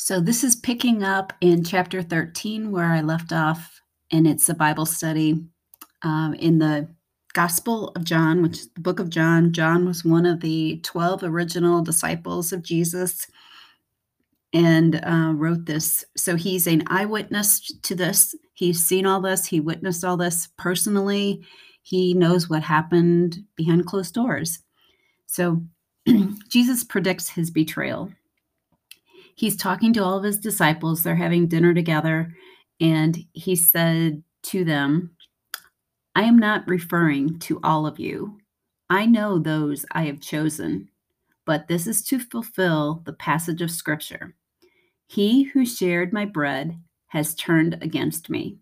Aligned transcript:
So, 0.00 0.20
this 0.20 0.44
is 0.44 0.54
picking 0.54 1.02
up 1.02 1.32
in 1.40 1.64
chapter 1.64 2.02
13 2.02 2.70
where 2.70 2.84
I 2.84 3.00
left 3.00 3.32
off, 3.32 3.80
and 4.12 4.28
it's 4.28 4.48
a 4.48 4.54
Bible 4.54 4.86
study 4.86 5.44
um, 6.02 6.34
in 6.34 6.58
the 6.58 6.88
Gospel 7.34 7.88
of 7.96 8.04
John, 8.04 8.40
which 8.40 8.58
is 8.58 8.68
the 8.68 8.80
book 8.80 9.00
of 9.00 9.10
John. 9.10 9.52
John 9.52 9.84
was 9.84 10.04
one 10.04 10.24
of 10.24 10.38
the 10.40 10.80
12 10.84 11.24
original 11.24 11.82
disciples 11.82 12.52
of 12.52 12.62
Jesus 12.62 13.26
and 14.52 15.00
uh, 15.04 15.32
wrote 15.34 15.66
this. 15.66 16.04
So, 16.16 16.36
he's 16.36 16.68
an 16.68 16.84
eyewitness 16.86 17.66
to 17.82 17.96
this. 17.96 18.36
He's 18.54 18.84
seen 18.84 19.04
all 19.04 19.20
this, 19.20 19.46
he 19.46 19.58
witnessed 19.58 20.04
all 20.04 20.16
this 20.16 20.48
personally. 20.56 21.44
He 21.82 22.14
knows 22.14 22.48
what 22.48 22.62
happened 22.62 23.38
behind 23.56 23.86
closed 23.86 24.14
doors. 24.14 24.60
So, 25.26 25.60
Jesus 26.48 26.84
predicts 26.84 27.28
his 27.28 27.50
betrayal 27.50 28.12
he's 29.38 29.56
talking 29.56 29.92
to 29.92 30.02
all 30.02 30.18
of 30.18 30.24
his 30.24 30.38
disciples. 30.38 31.02
They're 31.02 31.14
having 31.14 31.46
dinner 31.46 31.72
together. 31.72 32.34
And 32.80 33.16
he 33.32 33.54
said 33.54 34.22
to 34.44 34.64
them, 34.64 35.12
I 36.16 36.22
am 36.22 36.38
not 36.38 36.66
referring 36.66 37.38
to 37.40 37.60
all 37.62 37.86
of 37.86 38.00
you. 38.00 38.38
I 38.90 39.06
know 39.06 39.38
those 39.38 39.86
I 39.92 40.06
have 40.06 40.20
chosen, 40.20 40.88
but 41.46 41.68
this 41.68 41.86
is 41.86 42.02
to 42.04 42.18
fulfill 42.18 43.02
the 43.04 43.12
passage 43.12 43.62
of 43.62 43.70
Scripture. 43.70 44.34
He 45.06 45.44
who 45.44 45.64
shared 45.64 46.12
my 46.12 46.24
bread 46.24 46.76
has 47.08 47.36
turned 47.36 47.78
against 47.80 48.28
me. 48.28 48.58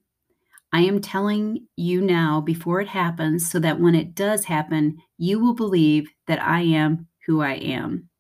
I 0.73 0.81
am 0.81 1.01
telling 1.01 1.67
you 1.77 2.03
now 2.03 2.43
before 2.43 2.83
it 2.83 2.89
happens, 2.89 3.51
so 3.51 3.59
that 3.61 3.81
when 3.81 3.95
it 3.95 4.15
does 4.15 4.45
happen, 4.45 4.99
you 5.17 5.39
will 5.39 5.55
believe 5.55 6.11
that 6.27 6.43
I 6.43 6.61
am 6.61 7.07
who 7.27 7.41
I 7.41 7.55
am. 7.55 8.11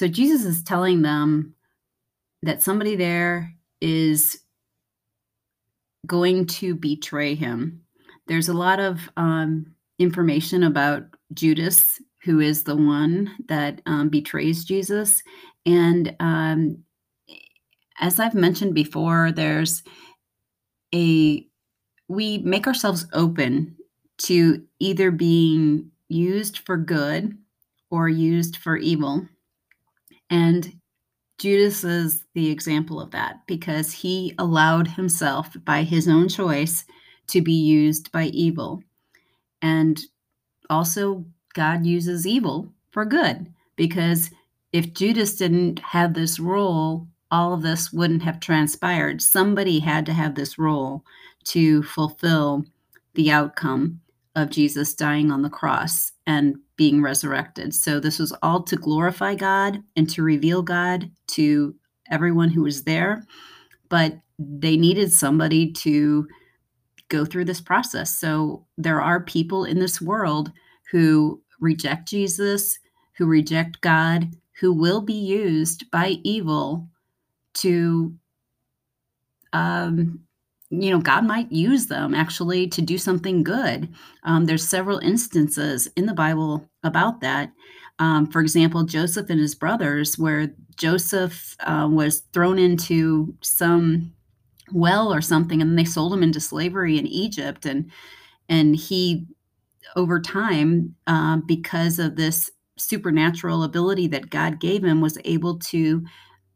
So 0.00 0.08
Jesus 0.08 0.46
is 0.46 0.64
telling 0.64 1.02
them 1.02 1.54
that 2.42 2.62
somebody 2.62 2.96
there 2.96 3.52
is 3.82 4.40
going 6.06 6.46
to 6.46 6.74
betray 6.74 7.34
him. 7.34 7.82
There's 8.26 8.48
a 8.48 8.54
lot 8.54 8.80
of 8.80 8.98
um, 9.18 9.74
information 9.98 10.62
about 10.62 11.02
Judas, 11.34 12.00
who 12.22 12.40
is 12.40 12.62
the 12.62 12.76
one 12.76 13.30
that 13.48 13.82
um, 13.84 14.08
betrays 14.08 14.64
Jesus. 14.64 15.22
And 15.66 16.16
um, 16.18 16.82
as 17.98 18.18
I've 18.18 18.32
mentioned 18.32 18.74
before, 18.74 19.32
there's 19.32 19.82
a, 20.94 21.46
we 22.08 22.38
make 22.38 22.66
ourselves 22.66 23.06
open 23.12 23.76
to 24.20 24.64
either 24.78 25.10
being 25.10 25.90
used 26.08 26.60
for 26.60 26.78
good 26.78 27.36
or 27.90 28.08
used 28.08 28.56
for 28.56 28.78
evil. 28.78 29.28
And 30.30 30.72
Judas 31.38 31.84
is 31.84 32.24
the 32.34 32.50
example 32.50 33.00
of 33.00 33.10
that 33.10 33.40
because 33.46 33.92
he 33.92 34.34
allowed 34.38 34.88
himself 34.88 35.56
by 35.64 35.82
his 35.82 36.06
own 36.06 36.28
choice 36.28 36.84
to 37.28 37.40
be 37.40 37.52
used 37.52 38.12
by 38.12 38.24
evil. 38.26 38.82
And 39.62 40.00
also, 40.68 41.24
God 41.54 41.84
uses 41.84 42.26
evil 42.26 42.72
for 42.90 43.04
good 43.04 43.52
because 43.76 44.30
if 44.72 44.94
Judas 44.94 45.36
didn't 45.36 45.80
have 45.80 46.14
this 46.14 46.38
role, 46.38 47.08
all 47.30 47.52
of 47.52 47.62
this 47.62 47.92
wouldn't 47.92 48.22
have 48.22 48.40
transpired. 48.40 49.22
Somebody 49.22 49.80
had 49.80 50.06
to 50.06 50.12
have 50.12 50.34
this 50.34 50.58
role 50.58 51.04
to 51.44 51.82
fulfill 51.82 52.64
the 53.14 53.30
outcome 53.30 54.00
of 54.36 54.50
Jesus 54.50 54.94
dying 54.94 55.30
on 55.30 55.42
the 55.42 55.50
cross 55.50 56.12
and 56.26 56.56
being 56.80 57.02
resurrected. 57.02 57.74
So 57.74 58.00
this 58.00 58.18
was 58.18 58.32
all 58.42 58.62
to 58.62 58.74
glorify 58.74 59.34
God 59.34 59.82
and 59.96 60.08
to 60.08 60.22
reveal 60.22 60.62
God 60.62 61.10
to 61.26 61.74
everyone 62.10 62.48
who 62.48 62.62
was 62.62 62.84
there. 62.84 63.26
But 63.90 64.18
they 64.38 64.78
needed 64.78 65.12
somebody 65.12 65.72
to 65.72 66.26
go 67.08 67.26
through 67.26 67.44
this 67.44 67.60
process. 67.60 68.18
So 68.18 68.64
there 68.78 69.02
are 69.02 69.20
people 69.20 69.66
in 69.66 69.78
this 69.78 70.00
world 70.00 70.52
who 70.90 71.42
reject 71.60 72.08
Jesus, 72.08 72.78
who 73.18 73.26
reject 73.26 73.82
God, 73.82 74.34
who 74.58 74.72
will 74.72 75.02
be 75.02 75.12
used 75.12 75.90
by 75.90 76.16
evil 76.24 76.88
to 77.56 78.14
um, 79.52 80.18
you 80.70 80.90
know, 80.90 81.00
God 81.00 81.24
might 81.24 81.50
use 81.50 81.86
them 81.86 82.14
actually 82.14 82.68
to 82.68 82.80
do 82.80 82.96
something 82.96 83.42
good. 83.42 83.88
Um, 84.22 84.46
there's 84.46 84.66
several 84.68 84.98
instances 84.98 85.88
in 85.96 86.06
the 86.06 86.14
Bible 86.14 86.68
about 86.84 87.20
that. 87.20 87.52
Um, 87.98 88.26
for 88.28 88.40
example, 88.40 88.84
Joseph 88.84 89.28
and 89.30 89.40
his 89.40 89.54
brothers, 89.54 90.18
where 90.18 90.52
Joseph 90.76 91.56
uh, 91.60 91.88
was 91.90 92.20
thrown 92.32 92.58
into 92.58 93.34
some 93.42 94.12
well 94.72 95.12
or 95.12 95.20
something, 95.20 95.60
and 95.60 95.78
they 95.78 95.84
sold 95.84 96.14
him 96.14 96.22
into 96.22 96.40
slavery 96.40 96.98
in 96.98 97.06
Egypt, 97.06 97.66
and 97.66 97.90
and 98.48 98.74
he, 98.76 99.26
over 99.96 100.20
time, 100.20 100.94
uh, 101.06 101.38
because 101.46 101.98
of 101.98 102.16
this 102.16 102.50
supernatural 102.78 103.64
ability 103.64 104.06
that 104.08 104.30
God 104.30 104.60
gave 104.60 104.84
him, 104.84 105.00
was 105.00 105.18
able 105.24 105.58
to 105.58 106.04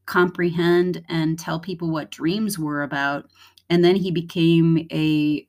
comprehend 0.07 1.03
and 1.09 1.39
tell 1.39 1.59
people 1.59 1.91
what 1.91 2.11
dreams 2.11 2.59
were 2.59 2.83
about 2.83 3.27
and 3.71 3.85
then 3.85 3.97
he 3.97 4.11
became 4.11 4.87
a 4.93 5.47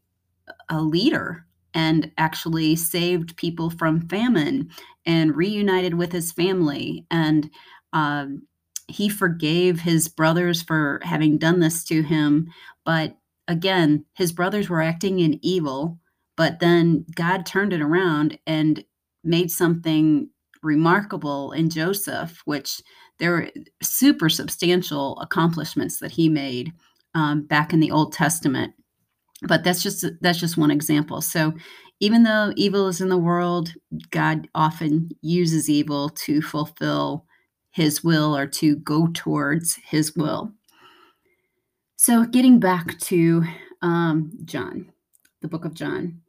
a 0.69 0.81
leader 0.81 1.45
and 1.73 2.11
actually 2.17 2.75
saved 2.75 3.35
people 3.37 3.69
from 3.69 4.07
famine 4.07 4.69
and 5.05 5.35
reunited 5.35 5.93
with 5.95 6.11
his 6.11 6.31
family. 6.31 7.05
And 7.11 7.49
um, 7.93 8.43
he 8.87 9.09
forgave 9.09 9.81
his 9.81 10.07
brothers 10.07 10.61
for 10.61 11.01
having 11.03 11.37
done 11.37 11.59
this 11.59 11.83
to 11.85 12.01
him. 12.01 12.47
But 12.85 13.17
again 13.47 14.05
his 14.13 14.31
brothers 14.31 14.69
were 14.69 14.81
acting 14.81 15.19
in 15.19 15.39
evil 15.43 15.99
but 16.35 16.59
then 16.59 17.05
god 17.15 17.45
turned 17.45 17.73
it 17.73 17.81
around 17.81 18.37
and 18.47 18.83
made 19.23 19.51
something 19.51 20.29
remarkable 20.63 21.51
in 21.51 21.69
joseph 21.69 22.41
which 22.45 22.81
there 23.19 23.31
were 23.31 23.49
super 23.81 24.29
substantial 24.29 25.19
accomplishments 25.19 25.99
that 25.99 26.11
he 26.11 26.27
made 26.27 26.73
um, 27.15 27.43
back 27.43 27.73
in 27.73 27.79
the 27.79 27.91
Old 27.91 28.13
Testament. 28.13 28.73
But 29.41 29.63
that's 29.63 29.81
just 29.81 30.05
that's 30.21 30.39
just 30.39 30.57
one 30.57 30.71
example. 30.71 31.21
So 31.21 31.53
even 31.99 32.23
though 32.23 32.53
evil 32.55 32.87
is 32.87 33.01
in 33.01 33.09
the 33.09 33.17
world, 33.17 33.73
God 34.11 34.47
often 34.53 35.09
uses 35.21 35.69
evil 35.69 36.09
to 36.09 36.41
fulfill 36.41 37.25
his 37.71 38.03
will 38.03 38.35
or 38.35 38.47
to 38.47 38.75
go 38.77 39.07
towards 39.13 39.75
his 39.75 40.15
will. 40.15 40.51
So 41.97 42.25
getting 42.25 42.59
back 42.59 42.99
to 43.01 43.43
um, 43.81 44.31
John, 44.45 44.91
the 45.41 45.47
book 45.47 45.65
of 45.65 45.73
John. 45.73 46.21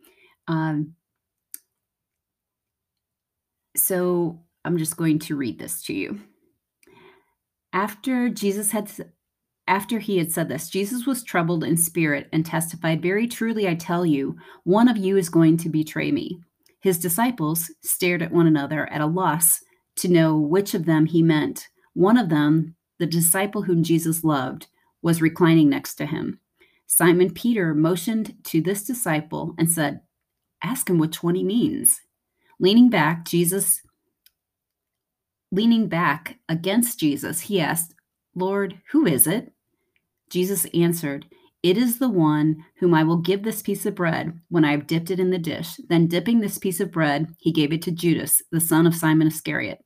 Um, 0.49 0.95
so 3.77 4.41
I'm 4.65 4.79
just 4.79 4.97
going 4.97 5.19
to 5.21 5.37
read 5.37 5.59
this 5.59 5.83
to 5.85 5.95
you. 5.95 6.21
After 7.73 8.29
Jesus 8.29 8.71
had 8.71 8.91
after 9.69 9.99
he 9.99 10.19
had 10.19 10.31
said 10.31 10.49
this, 10.49 10.71
Jesus 10.71 11.07
was 11.07 11.25
troubled 11.25 11.65
in 11.65 11.77
spirit 11.77 12.29
and 12.33 12.47
testified, 12.47 13.03
Very 13.03 13.27
truly, 13.27 13.69
I 13.69 13.75
tell 13.75 14.07
you, 14.07 14.37
one 14.65 14.89
of 14.89 14.97
you 14.97 15.17
is 15.17 15.29
going 15.29 15.57
to 15.59 15.69
betray 15.69 16.13
me. 16.13 16.39
His 16.81 16.99
disciples 16.99 17.71
stared 17.83 18.23
at 18.23 18.31
one 18.31 18.47
another 18.47 18.89
at 18.91 19.01
a 19.01 19.07
loss 19.07 19.61
to 19.97 20.09
know 20.09 20.37
which 20.37 20.75
of 20.75 20.85
them 20.85 21.07
he 21.07 21.23
meant. 21.23 21.67
One 21.95 22.17
of 22.17 22.29
them, 22.29 22.77
the 22.99 23.07
disciple 23.07 23.63
whom 23.63 23.83
Jesus 23.83 24.23
loved, 24.23 24.69
was 25.03 25.23
reclining 25.23 25.69
next 25.69 25.97
to 25.97 26.07
him. 26.07 26.39
Simon 26.87 27.33
Peter 27.33 27.75
motioned 27.75 28.35
to 28.45 28.61
this 28.61 28.85
disciple 28.85 29.55
and 29.59 29.69
said, 29.69 30.01
Ask 30.63 30.89
him 30.89 30.99
which 30.99 31.23
one 31.23 31.35
he 31.35 31.43
means. 31.43 32.01
Leaning 32.61 32.89
back, 32.89 33.25
Jesus, 33.25 33.83
leaning 35.51 35.89
back 35.89 36.39
against 36.49 37.01
Jesus, 37.01 37.41
he 37.41 37.61
asked, 37.61 37.95
Lord, 38.35 38.81
who 38.91 39.07
is 39.07 39.27
it? 39.27 39.53
Jesus 40.31 40.67
answered, 40.75 41.27
It 41.63 41.79
is 41.79 41.99
the 41.99 42.09
one 42.09 42.65
whom 42.79 42.95
I 42.95 43.05
will 43.05 43.19
give 43.19 43.43
this 43.43 43.63
piece 43.63 43.87
of 43.87 43.95
bread 43.95 44.39
when 44.49 44.65
I 44.65 44.73
have 44.73 44.87
dipped 44.87 45.11
it 45.11 45.21
in 45.21 45.31
the 45.31 45.39
dish. 45.39 45.77
Then, 45.89 46.07
dipping 46.07 46.41
this 46.41 46.59
piece 46.59 46.81
of 46.81 46.93
bread, 46.93 47.29
he 47.39 47.53
gave 47.53 47.73
it 47.73 47.83
to 47.83 47.93
Judas, 47.93 48.43
the 48.51 48.61
son 48.61 48.87
of 48.87 48.95
Simon 48.95 49.29
Iscariot. 49.29 49.79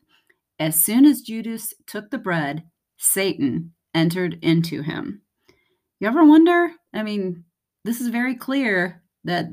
As 0.59 0.81
soon 0.81 1.07
as 1.07 1.23
Judas 1.23 1.73
took 1.87 2.11
the 2.11 2.19
bread, 2.19 2.65
Satan 2.99 3.73
entered 3.95 4.39
into 4.43 4.83
him. 4.83 5.23
You 6.01 6.09
ever 6.09 6.25
wonder? 6.25 6.71
I 6.95 7.03
mean, 7.03 7.45
this 7.85 8.01
is 8.01 8.09
very 8.09 8.35
clear 8.35 9.03
that 9.25 9.47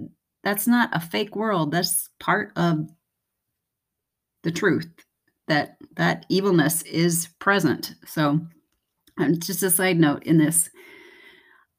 that's 0.43 0.67
not 0.67 0.89
a 0.93 0.99
fake 0.99 1.35
world. 1.35 1.71
That's 1.71 2.09
part 2.19 2.51
of 2.55 2.89
the 4.43 4.51
truth 4.51 4.89
that 5.47 5.77
that 5.95 6.25
evilness 6.29 6.81
is 6.83 7.29
present. 7.39 7.95
So, 8.05 8.39
um, 9.17 9.39
just 9.39 9.63
a 9.63 9.69
side 9.69 9.99
note 9.99 10.23
in 10.23 10.37
this. 10.37 10.69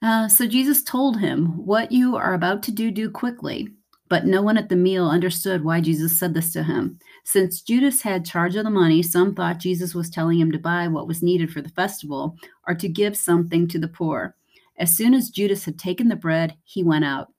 Uh, 0.03 0.29
so 0.29 0.47
Jesus 0.47 0.83
told 0.83 1.19
him, 1.19 1.65
What 1.65 1.93
you 1.93 2.17
are 2.17 2.35
about 2.35 2.63
to 2.65 2.73
do, 2.73 2.91
do 2.91 3.11
quickly. 3.11 3.69
But 4.09 4.25
no 4.25 4.41
one 4.41 4.57
at 4.57 4.71
the 4.71 4.77
meal 4.77 5.07
understood 5.07 5.65
why 5.65 5.83
Jesus 5.83 6.19
said 6.19 6.33
this 6.33 6.53
to 6.55 6.63
him. 6.63 6.99
Since 7.25 7.61
Judas 7.61 8.01
had 8.01 8.25
charge 8.25 8.57
of 8.57 8.65
the 8.65 8.71
money, 8.71 9.03
some 9.03 9.35
thought 9.35 9.59
Jesus 9.59 9.95
was 9.95 10.09
telling 10.09 10.41
him 10.41 10.51
to 10.53 10.59
buy 10.59 10.89
what 10.89 11.07
was 11.07 11.23
needed 11.23 11.53
for 11.53 11.61
the 11.61 11.69
festival 11.69 12.37
or 12.67 12.75
to 12.75 12.89
give 12.89 13.17
something 13.17 13.69
to 13.69 13.79
the 13.79 13.89
poor. 13.89 14.35
As 14.79 14.97
soon 14.97 15.13
as 15.13 15.29
Judas 15.29 15.65
had 15.65 15.79
taken 15.79 16.09
the 16.09 16.17
bread, 16.17 16.57
he 16.65 16.83
went 16.83 17.05
out, 17.05 17.33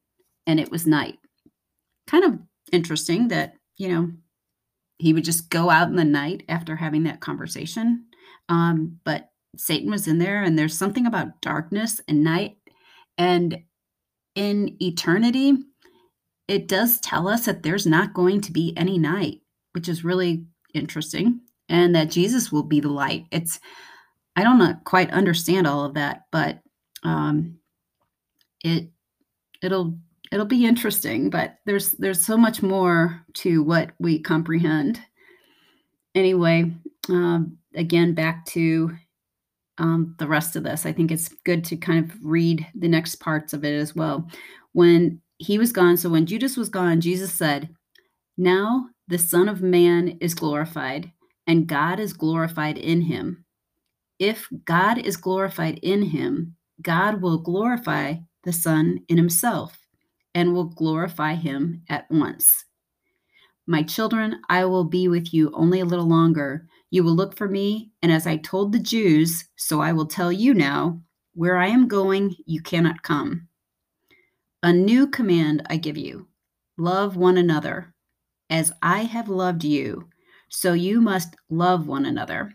and 0.46 0.60
it 0.60 0.70
was 0.70 0.86
night. 0.86 1.18
Kind 2.06 2.24
of 2.24 2.40
interesting 2.72 3.30
that, 3.30 3.56
you 3.78 3.88
know, 3.88 4.12
he 5.00 5.14
would 5.14 5.24
just 5.24 5.50
go 5.50 5.70
out 5.70 5.88
in 5.88 5.96
the 5.96 6.06
night 6.06 6.44
after 6.50 6.76
having 6.76 7.04
that 7.04 7.22
conversation. 7.22 8.06
Um, 8.50 9.00
but 9.06 9.30
Satan 9.58 9.90
was 9.90 10.08
in 10.08 10.20
there, 10.20 10.44
and 10.44 10.58
there's 10.58 10.78
something 10.78 11.06
about 11.06 11.42
darkness 11.42 12.00
and 12.08 12.24
night. 12.24 12.58
And 13.18 13.62
in 14.36 14.78
eternity, 14.82 15.58
it 16.48 16.68
does 16.68 17.00
tell 17.00 17.28
us 17.28 17.46
that 17.46 17.64
there's 17.64 17.86
not 17.86 18.14
going 18.14 18.42
to 18.42 18.52
be 18.52 18.74
any 18.78 18.98
night, 18.98 19.42
which 19.74 19.90
is 19.90 20.04
really 20.04 20.46
interesting, 20.74 21.42
and 21.68 21.94
that 21.96 22.12
Jesus 22.12 22.52
will 22.52 22.64
be 22.64 22.80
the 22.80 22.90
light. 22.90 23.26
It's, 23.32 23.60
I 24.36 24.44
don't 24.44 24.84
quite 24.86 25.12
understand 25.12 25.68
all 25.68 25.84
of 25.84 25.96
that, 25.96 26.24
but 26.32 26.60
um, 27.04 27.60
it 28.64 28.90
it'll 29.62 29.98
it'll 30.32 30.46
be 30.46 30.66
interesting. 30.66 31.30
But 31.30 31.58
there's 31.66 31.92
there's 31.94 32.26
so 32.26 32.38
much 32.38 32.62
more 32.62 33.26
to 33.36 33.64
what 33.64 33.92
we 34.00 34.20
comprehend. 34.20 35.00
Anyway, 36.16 36.72
um, 37.10 37.58
again, 37.76 38.14
back 38.14 38.46
to 38.48 38.96
um, 39.80 40.16
the 40.20 40.28
rest 40.28 40.56
of 40.56 40.64
this. 40.64 40.86
I 40.86 40.94
think 40.94 41.12
it's 41.12 41.30
good 41.46 41.64
to 41.66 41.78
kind 41.78 42.04
of 42.04 42.18
read 42.22 42.68
the 42.76 42.88
next 42.88 43.16
parts 43.16 43.54
of 43.54 43.64
it 43.64 43.74
as 43.74 43.96
well. 43.96 44.30
When 44.74 45.22
he 45.40 45.58
was 45.58 45.72
gone. 45.72 45.98
So 45.98 46.10
when 46.10 46.26
Judas 46.26 46.56
was 46.56 46.70
gone, 46.70 47.02
Jesus 47.02 47.34
said, 47.34 47.70
Now 48.38 48.90
the 49.08 49.18
Son 49.18 49.50
of 49.50 49.62
Man 49.62 50.18
is 50.22 50.36
glorified, 50.36 51.12
and 51.48 51.66
God 51.66 52.00
is 52.00 52.14
glorified 52.14 52.78
in 52.78 53.02
him. 53.02 53.46
If 54.20 54.48
God 54.66 55.00
is 55.00 55.18
glorified 55.18 55.80
in 55.80 56.04
him, 56.04 56.56
God 56.82 57.22
will 57.22 57.40
glorify 57.40 58.16
the 58.44 58.54
Son 58.54 59.00
in 59.08 59.18
himself 59.18 59.78
and 60.36 60.54
will 60.54 60.66
glorify 60.66 61.36
him 61.36 61.84
at 61.90 62.10
once. 62.12 62.66
My 63.66 63.82
children, 63.82 64.42
I 64.50 64.66
will 64.66 64.84
be 64.84 65.08
with 65.08 65.34
you 65.34 65.52
only 65.54 65.80
a 65.80 65.86
little 65.86 66.08
longer. 66.08 66.68
You 66.92 67.04
will 67.04 67.16
look 67.16 67.38
for 67.38 67.48
me, 67.48 67.92
and 68.02 68.12
as 68.12 68.26
I 68.26 68.38
told 68.38 68.72
the 68.72 68.80
Jews, 68.80 69.46
so 69.56 69.80
I 69.80 69.94
will 69.94 70.08
tell 70.08 70.32
you 70.32 70.54
now, 70.54 71.02
where 71.34 71.58
I 71.58 71.68
am 71.68 71.88
going, 71.88 72.36
you 72.46 72.62
cannot 72.62 73.04
come. 73.04 73.48
A 74.64 74.74
new 74.74 75.08
command 75.08 75.64
I 75.70 75.78
give 75.78 75.98
you 75.98 76.28
love 76.78 77.16
one 77.16 77.38
another. 77.38 77.94
As 78.50 78.72
I 78.82 79.04
have 79.04 79.30
loved 79.30 79.64
you, 79.64 80.10
so 80.50 80.74
you 80.74 81.02
must 81.02 81.36
love 81.50 81.88
one 81.88 82.06
another. 82.06 82.54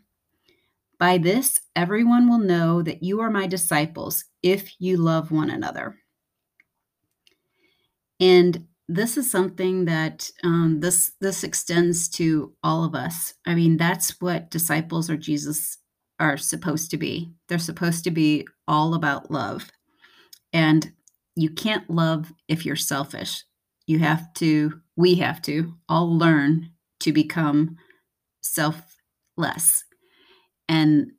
By 0.98 1.18
this, 1.18 1.58
everyone 1.76 2.28
will 2.28 2.38
know 2.38 2.82
that 2.82 3.02
you 3.02 3.20
are 3.20 3.30
my 3.30 3.46
disciples 3.46 4.24
if 4.42 4.80
you 4.80 4.96
love 4.96 5.30
one 5.30 5.50
another. 5.50 5.96
And 8.18 8.66
this 8.88 9.16
is 9.16 9.30
something 9.30 9.86
that 9.86 10.30
um, 10.42 10.80
this 10.80 11.12
this 11.20 11.42
extends 11.42 12.08
to 12.10 12.54
all 12.62 12.84
of 12.84 12.94
us. 12.94 13.34
I 13.46 13.54
mean, 13.54 13.76
that's 13.76 14.20
what 14.20 14.50
disciples 14.50 15.08
or 15.08 15.16
Jesus 15.16 15.78
are 16.20 16.36
supposed 16.36 16.90
to 16.90 16.96
be. 16.96 17.32
They're 17.48 17.58
supposed 17.58 18.04
to 18.04 18.10
be 18.10 18.46
all 18.68 18.94
about 18.94 19.30
love. 19.30 19.70
And 20.52 20.92
you 21.34 21.50
can't 21.50 21.88
love 21.90 22.32
if 22.48 22.64
you're 22.64 22.76
selfish. 22.76 23.44
You 23.86 23.98
have 23.98 24.32
to, 24.34 24.80
we 24.96 25.16
have 25.16 25.42
to 25.42 25.74
all 25.88 26.16
learn 26.16 26.70
to 27.00 27.12
become 27.12 27.76
selfless. 28.40 29.84
And 30.68 31.12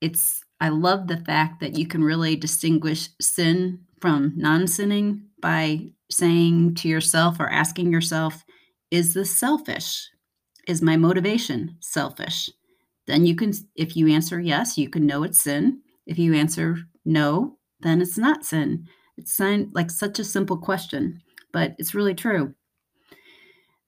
it's, 0.00 0.42
I 0.60 0.68
love 0.68 1.08
the 1.08 1.18
fact 1.18 1.60
that 1.60 1.76
you 1.76 1.86
can 1.86 2.02
really 2.02 2.36
distinguish 2.36 3.08
sin 3.20 3.80
from 4.00 4.32
non 4.36 4.66
sinning 4.66 5.24
by 5.42 5.90
saying 6.10 6.74
to 6.76 6.88
yourself 6.88 7.38
or 7.40 7.48
asking 7.50 7.92
yourself, 7.92 8.44
is 8.90 9.14
this 9.14 9.36
selfish? 9.36 10.08
Is 10.66 10.82
my 10.82 10.96
motivation 10.96 11.76
selfish? 11.80 12.50
Then 13.06 13.24
you 13.24 13.34
can, 13.34 13.52
if 13.74 13.96
you 13.96 14.08
answer 14.08 14.40
yes, 14.40 14.76
you 14.76 14.88
can 14.90 15.06
know 15.06 15.22
it's 15.22 15.40
sin. 15.40 15.80
If 16.06 16.18
you 16.18 16.34
answer 16.34 16.76
no, 17.04 17.56
then 17.80 18.00
it's 18.02 18.18
not 18.18 18.44
sin. 18.44 18.86
It's 19.16 19.34
sounds 19.34 19.72
like 19.74 19.90
such 19.90 20.18
a 20.18 20.24
simple 20.24 20.58
question, 20.58 21.20
but 21.52 21.74
it's 21.78 21.94
really 21.94 22.14
true. 22.14 22.54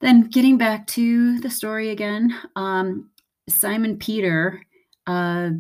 Then, 0.00 0.22
getting 0.22 0.56
back 0.56 0.86
to 0.88 1.38
the 1.40 1.50
story 1.50 1.90
again, 1.90 2.34
um, 2.56 3.10
Simon 3.48 3.98
Peter, 3.98 4.62
uh, 5.06 5.50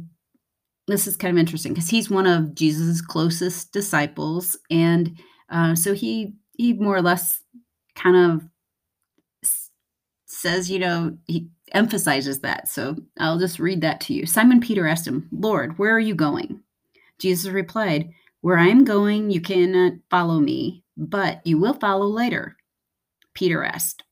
this 0.86 1.06
is 1.06 1.16
kind 1.16 1.36
of 1.36 1.38
interesting 1.38 1.74
because 1.74 1.90
he's 1.90 2.10
one 2.10 2.26
of 2.26 2.54
Jesus' 2.54 3.02
closest 3.02 3.72
disciples, 3.72 4.56
and 4.70 5.18
uh, 5.50 5.74
so 5.74 5.92
he 5.92 6.34
he 6.60 6.72
more 6.74 6.96
or 6.96 7.02
less 7.02 7.42
kind 7.94 8.16
of 8.16 8.42
says, 10.26 10.70
you 10.70 10.78
know, 10.78 11.16
he 11.26 11.48
emphasizes 11.72 12.40
that. 12.40 12.68
So 12.68 12.96
I'll 13.18 13.38
just 13.38 13.58
read 13.58 13.80
that 13.80 14.00
to 14.02 14.14
you. 14.14 14.26
Simon 14.26 14.60
Peter 14.60 14.86
asked 14.86 15.06
him, 15.06 15.28
Lord, 15.32 15.78
where 15.78 15.94
are 15.94 16.00
you 16.00 16.14
going? 16.14 16.60
Jesus 17.18 17.52
replied, 17.52 18.10
where 18.40 18.58
I 18.58 18.68
am 18.68 18.84
going, 18.84 19.30
you 19.30 19.40
cannot 19.40 19.92
follow 20.08 20.40
me, 20.40 20.82
but 20.96 21.46
you 21.46 21.58
will 21.58 21.74
follow 21.74 22.06
later. 22.06 22.56
Peter 23.34 23.62
asked, 23.62 24.02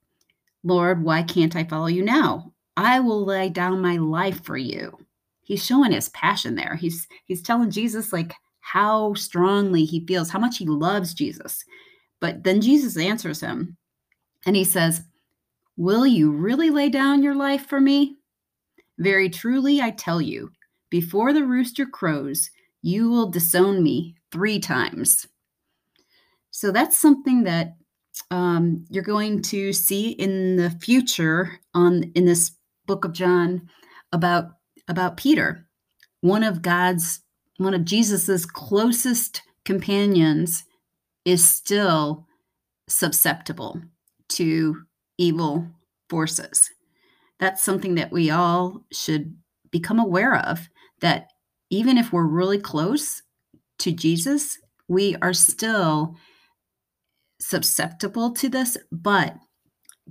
Lord, 0.62 1.02
why 1.02 1.22
can't 1.22 1.56
I 1.56 1.64
follow 1.64 1.86
you 1.86 2.04
now? 2.04 2.52
I 2.76 3.00
will 3.00 3.24
lay 3.24 3.48
down 3.48 3.80
my 3.80 3.96
life 3.96 4.44
for 4.44 4.56
you. 4.56 4.98
He's 5.42 5.64
showing 5.64 5.92
his 5.92 6.10
passion 6.10 6.56
there. 6.56 6.76
He's 6.76 7.08
he's 7.24 7.42
telling 7.42 7.70
Jesus 7.70 8.12
like 8.12 8.34
how 8.60 9.14
strongly 9.14 9.86
he 9.86 10.04
feels, 10.06 10.30
how 10.30 10.38
much 10.38 10.58
he 10.58 10.66
loves 10.66 11.14
Jesus. 11.14 11.64
But 12.20 12.44
then 12.44 12.60
Jesus 12.60 12.96
answers 12.96 13.40
him 13.40 13.76
and 14.44 14.56
he 14.56 14.64
says, 14.64 15.02
Will 15.76 16.06
you 16.06 16.32
really 16.32 16.70
lay 16.70 16.88
down 16.88 17.22
your 17.22 17.34
life 17.34 17.66
for 17.66 17.80
me? 17.80 18.16
Very 18.98 19.30
truly, 19.30 19.80
I 19.80 19.90
tell 19.90 20.20
you, 20.20 20.50
before 20.90 21.32
the 21.32 21.44
rooster 21.44 21.86
crows, 21.86 22.50
you 22.82 23.08
will 23.10 23.30
disown 23.30 23.82
me 23.82 24.16
three 24.32 24.58
times. 24.58 25.28
So 26.50 26.72
that's 26.72 26.98
something 26.98 27.44
that 27.44 27.76
um, 28.30 28.84
you're 28.90 29.04
going 29.04 29.42
to 29.42 29.72
see 29.72 30.10
in 30.10 30.56
the 30.56 30.70
future 30.70 31.60
on 31.74 32.10
in 32.14 32.24
this 32.24 32.52
book 32.86 33.04
of 33.04 33.12
John 33.12 33.68
about 34.12 34.46
about 34.88 35.16
Peter, 35.16 35.68
one 36.20 36.42
of 36.42 36.62
God's 36.62 37.20
one 37.58 37.74
of 37.74 37.84
Jesus's 37.84 38.44
closest 38.46 39.42
companions 39.64 40.64
is 41.24 41.46
still 41.46 42.26
susceptible 42.88 43.80
to 44.30 44.82
evil 45.18 45.66
forces. 46.08 46.70
That's 47.38 47.62
something 47.62 47.94
that 47.96 48.12
we 48.12 48.30
all 48.30 48.84
should 48.92 49.36
become 49.70 49.98
aware 49.98 50.36
of 50.36 50.68
that 51.00 51.28
even 51.70 51.98
if 51.98 52.12
we're 52.12 52.26
really 52.26 52.58
close 52.58 53.22
to 53.80 53.92
Jesus, 53.92 54.58
we 54.88 55.16
are 55.22 55.34
still 55.34 56.16
susceptible 57.40 58.32
to 58.32 58.48
this, 58.48 58.76
but 58.90 59.36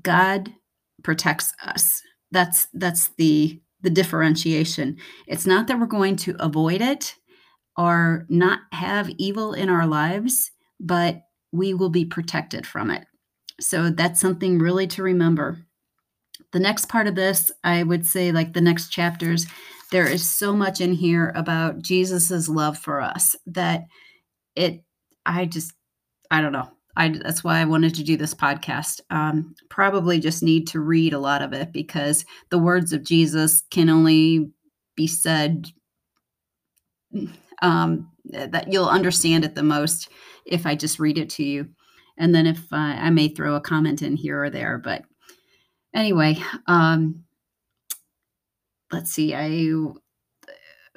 God 0.01 0.53
protects 1.03 1.53
us. 1.63 2.01
That's 2.31 2.67
that's 2.73 3.09
the 3.17 3.59
the 3.81 3.89
differentiation. 3.89 4.97
It's 5.27 5.45
not 5.45 5.67
that 5.67 5.79
we're 5.79 5.85
going 5.85 6.15
to 6.17 6.35
avoid 6.39 6.81
it 6.81 7.15
or 7.77 8.25
not 8.29 8.59
have 8.71 9.09
evil 9.17 9.53
in 9.53 9.69
our 9.69 9.85
lives, 9.85 10.51
but 10.79 11.21
we 11.51 11.73
will 11.73 11.89
be 11.89 12.05
protected 12.05 12.65
from 12.65 12.91
it. 12.91 13.05
So 13.59 13.89
that's 13.89 14.19
something 14.19 14.59
really 14.59 14.87
to 14.87 15.03
remember. 15.03 15.65
The 16.53 16.59
next 16.59 16.89
part 16.89 17.07
of 17.07 17.15
this, 17.15 17.51
I 17.63 17.83
would 17.83 18.05
say, 18.05 18.31
like 18.31 18.53
the 18.53 18.61
next 18.61 18.89
chapters, 18.89 19.47
there 19.91 20.07
is 20.07 20.29
so 20.29 20.53
much 20.53 20.81
in 20.81 20.93
here 20.93 21.31
about 21.35 21.81
Jesus's 21.81 22.47
love 22.49 22.77
for 22.77 23.01
us 23.01 23.35
that 23.47 23.85
it, 24.55 24.83
I 25.25 25.45
just, 25.45 25.73
I 26.29 26.41
don't 26.41 26.51
know. 26.51 26.69
I, 26.95 27.09
that's 27.09 27.43
why 27.43 27.59
I 27.59 27.65
wanted 27.65 27.93
to 27.95 28.03
do 28.03 28.17
this 28.17 28.33
podcast. 28.33 29.01
Um, 29.11 29.55
probably 29.69 30.19
just 30.19 30.41
need 30.41 30.67
to 30.67 30.79
read 30.79 31.13
a 31.13 31.19
lot 31.19 31.41
of 31.41 31.53
it 31.53 31.71
because 31.71 32.25
the 32.49 32.57
words 32.57 32.91
of 32.91 33.03
Jesus 33.03 33.63
can 33.69 33.89
only 33.89 34.49
be 34.95 35.05
said 35.05 35.67
um, 37.61 38.11
that 38.25 38.71
you'll 38.71 38.89
understand 38.89 39.45
it 39.45 39.55
the 39.55 39.63
most 39.63 40.09
if 40.47 40.65
I 40.65 40.75
just 40.75 40.99
read 40.99 41.17
it 41.17 41.29
to 41.31 41.43
you. 41.43 41.67
And 42.17 42.33
then 42.33 42.47
if 42.47 42.59
uh, 42.71 42.75
I 42.75 43.09
may 43.09 43.27
throw 43.27 43.55
a 43.55 43.61
comment 43.61 44.01
in 44.01 44.15
here 44.15 44.43
or 44.43 44.49
there. 44.49 44.77
But 44.77 45.03
anyway, 45.93 46.37
um, 46.65 47.23
let's 48.91 49.11
see. 49.11 49.35
I 49.35 49.75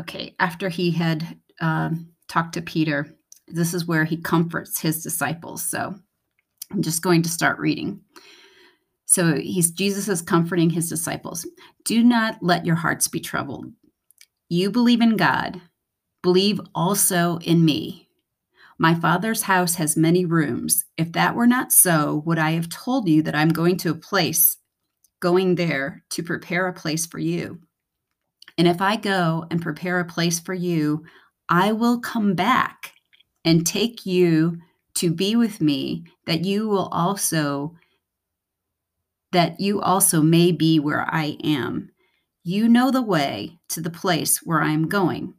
okay. 0.00 0.34
After 0.38 0.68
he 0.68 0.90
had 0.90 1.38
um, 1.60 2.08
talked 2.28 2.54
to 2.54 2.62
Peter, 2.62 3.14
this 3.48 3.74
is 3.74 3.86
where 3.86 4.04
he 4.04 4.16
comforts 4.16 4.80
his 4.80 5.02
disciples. 5.02 5.62
So 5.64 5.94
I'm 6.70 6.82
just 6.82 7.02
going 7.02 7.22
to 7.22 7.28
start 7.28 7.58
reading. 7.58 8.00
So 9.04 9.34
he's 9.34 9.72
Jesus 9.72 10.08
is 10.08 10.22
comforting 10.22 10.70
his 10.70 10.88
disciples. 10.88 11.46
Do 11.84 12.02
not 12.02 12.38
let 12.42 12.64
your 12.64 12.76
hearts 12.76 13.08
be 13.08 13.20
troubled. 13.20 13.66
You 14.48 14.70
believe 14.70 15.00
in 15.00 15.16
God, 15.16 15.60
believe 16.22 16.60
also 16.74 17.38
in 17.38 17.64
me. 17.64 18.08
My 18.80 18.94
father's 18.94 19.42
house 19.42 19.74
has 19.74 19.94
many 19.94 20.24
rooms. 20.24 20.86
If 20.96 21.12
that 21.12 21.34
were 21.34 21.46
not 21.46 21.70
so, 21.70 22.22
would 22.24 22.38
I 22.38 22.52
have 22.52 22.70
told 22.70 23.10
you 23.10 23.20
that 23.24 23.34
I'm 23.34 23.50
going 23.50 23.76
to 23.76 23.90
a 23.90 23.94
place, 23.94 24.56
going 25.20 25.56
there 25.56 26.02
to 26.12 26.22
prepare 26.22 26.66
a 26.66 26.72
place 26.72 27.04
for 27.04 27.18
you? 27.18 27.60
And 28.56 28.66
if 28.66 28.80
I 28.80 28.96
go 28.96 29.44
and 29.50 29.60
prepare 29.60 30.00
a 30.00 30.06
place 30.06 30.40
for 30.40 30.54
you, 30.54 31.04
I 31.50 31.72
will 31.72 32.00
come 32.00 32.34
back 32.34 32.94
and 33.44 33.66
take 33.66 34.06
you 34.06 34.56
to 34.94 35.12
be 35.12 35.36
with 35.36 35.60
me, 35.60 36.04
that 36.24 36.46
you 36.46 36.66
will 36.66 36.88
also 36.88 37.76
that 39.32 39.60
you 39.60 39.82
also 39.82 40.22
may 40.22 40.52
be 40.52 40.80
where 40.80 41.06
I 41.14 41.36
am. 41.44 41.90
You 42.44 42.66
know 42.66 42.90
the 42.90 43.02
way 43.02 43.58
to 43.68 43.82
the 43.82 43.90
place 43.90 44.38
where 44.38 44.62
I 44.62 44.70
am 44.70 44.88
going. 44.88 45.34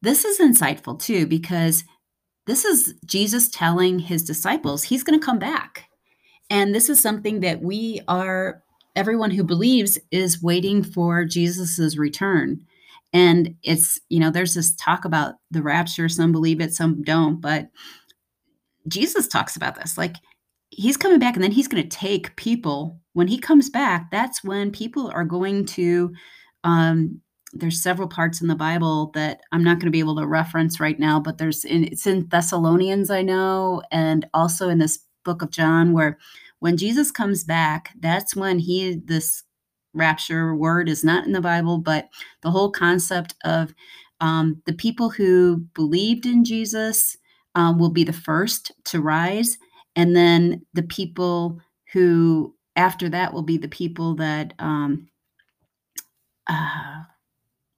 This 0.00 0.24
is 0.24 0.38
insightful 0.38 1.00
too, 1.00 1.26
because 1.26 1.82
this 2.46 2.64
is 2.64 2.94
Jesus 3.06 3.48
telling 3.50 3.98
his 3.98 4.22
disciples 4.22 4.82
he's 4.82 5.02
going 5.02 5.18
to 5.18 5.24
come 5.24 5.38
back. 5.38 5.88
And 6.50 6.74
this 6.74 6.88
is 6.88 7.00
something 7.00 7.40
that 7.40 7.62
we 7.62 8.00
are, 8.08 8.62
everyone 8.96 9.30
who 9.30 9.44
believes 9.44 9.98
is 10.10 10.42
waiting 10.42 10.82
for 10.82 11.24
Jesus's 11.24 11.96
return. 11.96 12.60
And 13.12 13.54
it's, 13.62 14.00
you 14.08 14.18
know, 14.18 14.30
there's 14.30 14.54
this 14.54 14.74
talk 14.76 15.04
about 15.04 15.34
the 15.50 15.62
rapture. 15.62 16.08
Some 16.08 16.32
believe 16.32 16.60
it, 16.60 16.74
some 16.74 17.02
don't. 17.02 17.40
But 17.40 17.68
Jesus 18.88 19.28
talks 19.28 19.56
about 19.56 19.76
this. 19.76 19.96
Like, 19.96 20.16
he's 20.72 20.96
coming 20.96 21.18
back 21.18 21.34
and 21.34 21.44
then 21.44 21.52
he's 21.52 21.68
going 21.68 21.82
to 21.82 21.96
take 21.96 22.34
people 22.36 22.98
when 23.12 23.28
he 23.28 23.38
comes 23.38 23.68
back 23.68 24.10
that's 24.10 24.42
when 24.42 24.70
people 24.70 25.10
are 25.14 25.24
going 25.24 25.66
to 25.66 26.12
um, 26.64 27.20
there's 27.52 27.82
several 27.82 28.08
parts 28.08 28.40
in 28.40 28.48
the 28.48 28.54
bible 28.54 29.10
that 29.14 29.40
i'm 29.52 29.64
not 29.64 29.76
going 29.78 29.86
to 29.86 29.90
be 29.90 29.98
able 29.98 30.16
to 30.16 30.26
reference 30.26 30.80
right 30.80 30.98
now 30.98 31.20
but 31.20 31.38
there's 31.38 31.64
in, 31.64 31.84
it's 31.84 32.06
in 32.06 32.26
thessalonians 32.28 33.10
i 33.10 33.22
know 33.22 33.82
and 33.90 34.26
also 34.34 34.68
in 34.68 34.78
this 34.78 35.00
book 35.24 35.42
of 35.42 35.50
john 35.50 35.92
where 35.92 36.18
when 36.60 36.76
jesus 36.76 37.10
comes 37.10 37.44
back 37.44 37.90
that's 38.00 38.34
when 38.34 38.58
he 38.58 38.96
this 39.04 39.42
rapture 39.94 40.54
word 40.54 40.88
is 40.88 41.04
not 41.04 41.26
in 41.26 41.32
the 41.32 41.40
bible 41.40 41.78
but 41.78 42.08
the 42.42 42.50
whole 42.50 42.70
concept 42.70 43.34
of 43.44 43.74
um, 44.20 44.62
the 44.66 44.72
people 44.72 45.10
who 45.10 45.58
believed 45.74 46.26
in 46.26 46.44
jesus 46.44 47.16
um, 47.54 47.78
will 47.78 47.90
be 47.90 48.04
the 48.04 48.12
first 48.12 48.72
to 48.84 49.00
rise 49.00 49.58
and 49.96 50.16
then 50.16 50.64
the 50.72 50.82
people 50.82 51.60
who 51.92 52.54
after 52.76 53.10
that 53.10 53.34
will 53.34 53.42
be 53.42 53.58
the 53.58 53.68
people 53.68 54.14
that 54.14 54.54
um, 54.58 55.06
uh, 56.48 57.02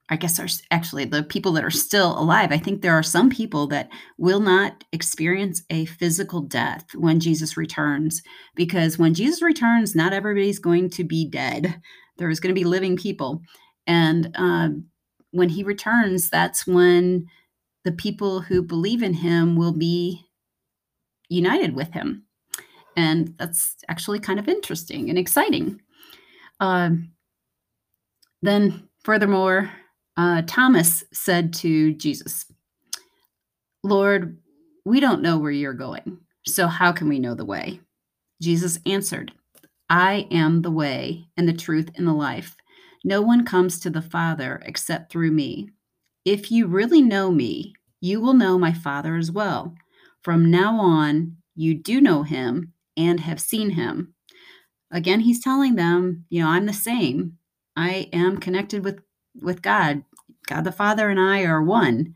I 0.09 0.17
guess 0.17 0.39
are 0.39 0.47
actually 0.69 1.05
the 1.05 1.23
people 1.23 1.51
that 1.53 1.63
are 1.63 1.71
still 1.71 2.17
alive. 2.19 2.51
I 2.51 2.59
think 2.59 2.81
there 2.81 2.93
are 2.93 3.03
some 3.03 3.29
people 3.29 3.65
that 3.67 3.89
will 4.19 4.39
not 4.39 4.83
experience 4.91 5.63
a 5.71 5.85
physical 5.85 6.41
death 6.41 6.85
when 6.93 7.19
Jesus 7.19 7.57
returns, 7.57 8.21
because 8.55 8.99
when 8.99 9.15
Jesus 9.15 9.41
returns, 9.41 9.95
not 9.95 10.13
everybody's 10.13 10.59
going 10.59 10.91
to 10.91 11.03
be 11.03 11.27
dead. 11.27 11.81
There 12.17 12.29
is 12.29 12.39
going 12.39 12.53
to 12.53 12.59
be 12.59 12.65
living 12.65 12.97
people. 12.97 13.41
And 13.87 14.31
um, 14.35 14.85
when 15.31 15.49
he 15.49 15.63
returns, 15.63 16.29
that's 16.29 16.67
when 16.67 17.25
the 17.83 17.91
people 17.91 18.41
who 18.41 18.61
believe 18.61 19.01
in 19.01 19.13
him 19.13 19.55
will 19.55 19.73
be 19.73 20.21
united 21.29 21.75
with 21.75 21.91
him. 21.91 22.25
And 22.95 23.33
that's 23.37 23.75
actually 23.89 24.19
kind 24.19 24.39
of 24.39 24.47
interesting 24.47 25.09
and 25.09 25.17
exciting. 25.17 25.81
Um, 26.59 27.11
then, 28.41 28.87
furthermore, 29.03 29.71
uh, 30.17 30.41
Thomas 30.47 31.03
said 31.11 31.53
to 31.55 31.93
Jesus, 31.93 32.45
Lord, 33.83 34.37
we 34.85 34.99
don't 34.99 35.21
know 35.21 35.37
where 35.37 35.51
you're 35.51 35.73
going, 35.73 36.19
so 36.45 36.67
how 36.67 36.91
can 36.91 37.09
we 37.09 37.19
know 37.19 37.35
the 37.35 37.45
way? 37.45 37.79
Jesus 38.41 38.79
answered, 38.85 39.31
I 39.89 40.27
am 40.31 40.61
the 40.61 40.71
way 40.71 41.27
and 41.37 41.47
the 41.47 41.53
truth 41.53 41.89
and 41.95 42.07
the 42.07 42.13
life. 42.13 42.55
No 43.03 43.21
one 43.21 43.45
comes 43.45 43.79
to 43.79 43.89
the 43.89 44.01
Father 44.01 44.61
except 44.65 45.11
through 45.11 45.31
me. 45.31 45.69
If 46.25 46.51
you 46.51 46.65
really 46.65 47.01
know 47.01 47.31
me, 47.31 47.73
you 48.01 48.19
will 48.19 48.33
know 48.33 48.57
my 48.57 48.73
Father 48.73 49.15
as 49.15 49.31
well. 49.31 49.75
From 50.23 50.49
now 50.49 50.79
on, 50.79 51.37
you 51.55 51.75
do 51.75 52.01
know 52.01 52.23
him 52.23 52.73
and 52.97 53.19
have 53.19 53.39
seen 53.39 53.71
him. 53.71 54.15
Again, 54.91 55.21
he's 55.21 55.43
telling 55.43 55.75
them, 55.75 56.25
you 56.29 56.41
know, 56.41 56.49
I'm 56.49 56.65
the 56.65 56.73
same. 56.73 57.37
I 57.75 58.09
am 58.11 58.37
connected 58.37 58.83
with 58.83 59.01
with 59.41 59.61
God. 59.61 60.03
God 60.47 60.63
the 60.63 60.71
Father 60.71 61.09
and 61.09 61.19
I 61.19 61.43
are 61.43 61.63
one. 61.63 62.15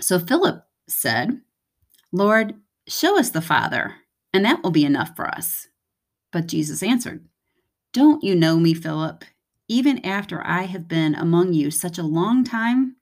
So 0.00 0.18
Philip 0.18 0.64
said, 0.88 1.40
Lord, 2.12 2.54
show 2.86 3.18
us 3.18 3.30
the 3.30 3.42
Father, 3.42 3.96
and 4.32 4.44
that 4.44 4.62
will 4.62 4.70
be 4.70 4.84
enough 4.84 5.14
for 5.14 5.28
us. 5.28 5.68
But 6.32 6.46
Jesus 6.46 6.82
answered, 6.82 7.26
Don't 7.92 8.22
you 8.22 8.34
know 8.34 8.58
me, 8.58 8.74
Philip? 8.74 9.24
Even 9.68 10.04
after 10.04 10.44
I 10.44 10.62
have 10.62 10.88
been 10.88 11.14
among 11.14 11.52
you 11.52 11.70
such 11.70 11.98
a 11.98 12.02
long 12.02 12.44
time? 12.44 12.96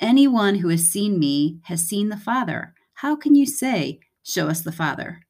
Anyone 0.00 0.56
who 0.56 0.68
has 0.68 0.86
seen 0.86 1.18
me 1.18 1.60
has 1.64 1.86
seen 1.86 2.08
the 2.08 2.16
Father. 2.16 2.74
How 2.94 3.16
can 3.16 3.34
you 3.34 3.46
say, 3.46 4.00
Show 4.22 4.48
us 4.48 4.60
the 4.60 4.72
Father? 4.72 5.20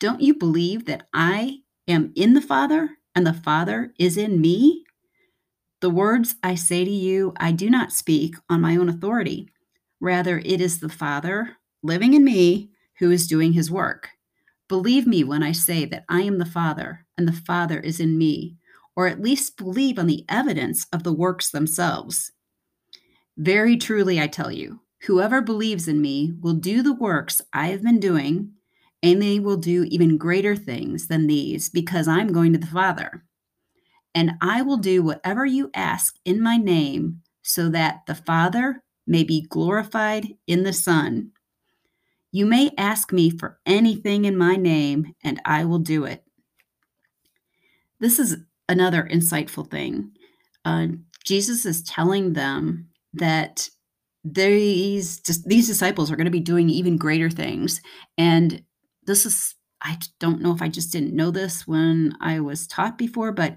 Don't 0.00 0.20
you 0.20 0.34
believe 0.34 0.86
that 0.86 1.08
I 1.12 1.58
am 1.86 2.12
in 2.14 2.34
the 2.34 2.40
Father 2.40 2.90
and 3.14 3.26
the 3.26 3.32
Father 3.32 3.92
is 3.98 4.16
in 4.16 4.40
me? 4.40 4.84
The 5.80 5.90
words 5.90 6.34
I 6.42 6.56
say 6.56 6.84
to 6.84 6.90
you, 6.90 7.32
I 7.38 7.52
do 7.52 7.70
not 7.70 7.92
speak 7.92 8.34
on 8.50 8.60
my 8.60 8.76
own 8.76 8.88
authority. 8.88 9.48
Rather, 10.00 10.38
it 10.38 10.60
is 10.60 10.80
the 10.80 10.88
Father 10.88 11.56
living 11.82 12.14
in 12.14 12.24
me 12.24 12.70
who 12.98 13.10
is 13.10 13.28
doing 13.28 13.52
his 13.52 13.70
work. 13.70 14.08
Believe 14.68 15.06
me 15.06 15.22
when 15.22 15.42
I 15.42 15.52
say 15.52 15.84
that 15.86 16.04
I 16.08 16.22
am 16.22 16.38
the 16.38 16.44
Father 16.44 17.06
and 17.16 17.28
the 17.28 17.32
Father 17.32 17.78
is 17.78 18.00
in 18.00 18.18
me, 18.18 18.56
or 18.96 19.06
at 19.06 19.22
least 19.22 19.56
believe 19.56 19.98
on 19.98 20.08
the 20.08 20.24
evidence 20.28 20.86
of 20.92 21.04
the 21.04 21.12
works 21.12 21.50
themselves. 21.50 22.32
Very 23.36 23.76
truly, 23.76 24.20
I 24.20 24.26
tell 24.26 24.50
you, 24.50 24.80
whoever 25.02 25.40
believes 25.40 25.86
in 25.86 26.00
me 26.00 26.34
will 26.40 26.54
do 26.54 26.82
the 26.82 26.92
works 26.92 27.40
I 27.52 27.68
have 27.68 27.82
been 27.82 28.00
doing 28.00 28.52
and 29.02 29.22
they 29.22 29.38
will 29.38 29.56
do 29.56 29.84
even 29.84 30.18
greater 30.18 30.56
things 30.56 31.06
than 31.06 31.28
these 31.28 31.68
because 31.70 32.08
I'm 32.08 32.32
going 32.32 32.52
to 32.52 32.58
the 32.58 32.66
Father. 32.66 33.24
And 34.18 34.32
I 34.40 34.62
will 34.62 34.78
do 34.78 35.04
whatever 35.04 35.46
you 35.46 35.70
ask 35.74 36.16
in 36.24 36.40
my 36.40 36.56
name 36.56 37.22
so 37.42 37.68
that 37.68 38.00
the 38.08 38.16
Father 38.16 38.82
may 39.06 39.22
be 39.22 39.46
glorified 39.48 40.26
in 40.48 40.64
the 40.64 40.72
Son. 40.72 41.30
You 42.32 42.44
may 42.44 42.72
ask 42.76 43.12
me 43.12 43.30
for 43.30 43.60
anything 43.64 44.24
in 44.24 44.36
my 44.36 44.56
name, 44.56 45.14
and 45.22 45.40
I 45.44 45.64
will 45.66 45.78
do 45.78 46.02
it. 46.04 46.24
This 48.00 48.18
is 48.18 48.38
another 48.68 49.08
insightful 49.08 49.70
thing. 49.70 50.10
Uh, 50.64 50.88
Jesus 51.24 51.64
is 51.64 51.84
telling 51.84 52.32
them 52.32 52.88
that 53.14 53.68
these 54.24 55.20
these 55.46 55.68
disciples 55.68 56.10
are 56.10 56.16
going 56.16 56.24
to 56.24 56.30
be 56.32 56.40
doing 56.40 56.68
even 56.70 56.96
greater 56.96 57.30
things, 57.30 57.80
and 58.18 58.64
this 59.06 59.24
is 59.24 59.54
I 59.80 59.96
don't 60.18 60.42
know 60.42 60.52
if 60.52 60.60
I 60.60 60.68
just 60.68 60.90
didn't 60.90 61.14
know 61.14 61.30
this 61.30 61.68
when 61.68 62.16
I 62.20 62.40
was 62.40 62.66
taught 62.66 62.98
before, 62.98 63.30
but 63.30 63.56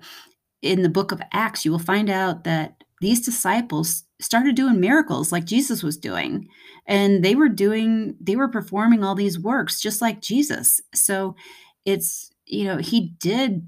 in 0.62 0.82
the 0.82 0.90
book 0.90 1.12
of 1.12 1.22
Acts, 1.32 1.66
you 1.66 1.72
will 1.72 1.80
find 1.80 2.10
out 2.10 2.44
that 2.44 2.84
these 3.02 3.26
disciples 3.26 4.04
started 4.20 4.56
doing 4.56 4.80
miracles 4.80 5.32
like 5.32 5.46
Jesus 5.46 5.82
was 5.82 5.98
doing. 5.98 6.48
And 6.86 7.24
they 7.24 7.36
were 7.36 7.50
doing, 7.50 8.16
they 8.22 8.36
were 8.36 8.48
performing 8.48 9.04
all 9.04 9.16
these 9.16 9.40
works 9.40 9.82
just 9.82 10.02
like 10.02 10.22
Jesus. 10.22 10.80
So 10.94 11.36
it's, 11.86 12.32
you 12.46 12.64
know, 12.64 12.78
he 12.78 13.14
did 13.20 13.68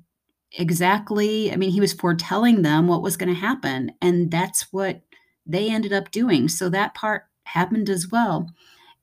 exactly, 0.52 1.52
I 1.52 1.56
mean, 1.56 1.72
he 1.72 1.82
was 1.82 1.94
foretelling 1.94 2.62
them 2.62 2.88
what 2.88 3.02
was 3.02 3.18
going 3.18 3.34
to 3.34 3.40
happen. 3.40 3.92
And 4.02 4.30
that's 4.30 4.72
what 4.72 5.02
they 5.46 5.70
ended 5.70 5.94
up 5.94 6.12
doing. 6.12 6.48
So 6.48 6.70
that 6.70 6.94
part 6.94 7.24
happened 7.46 7.90
as 7.90 8.10
well. 8.10 8.52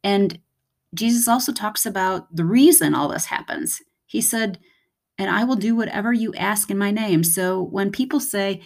And 0.04 0.38
Jesus 0.94 1.28
also 1.28 1.52
talks 1.52 1.85
about 1.87 2.35
the 2.35 2.44
reason 2.44 2.94
all 2.94 3.09
this 3.09 3.26
happens. 3.26 3.82
He 4.06 4.20
said, 4.20 4.59
and 5.20 5.28
I 5.28 5.44
will 5.44 5.56
do 5.56 5.76
whatever 5.76 6.14
you 6.14 6.32
ask 6.34 6.70
in 6.70 6.78
my 6.78 6.90
name. 6.90 7.22
So 7.22 7.60
when 7.62 7.92
people 7.92 8.20
say, 8.20 8.62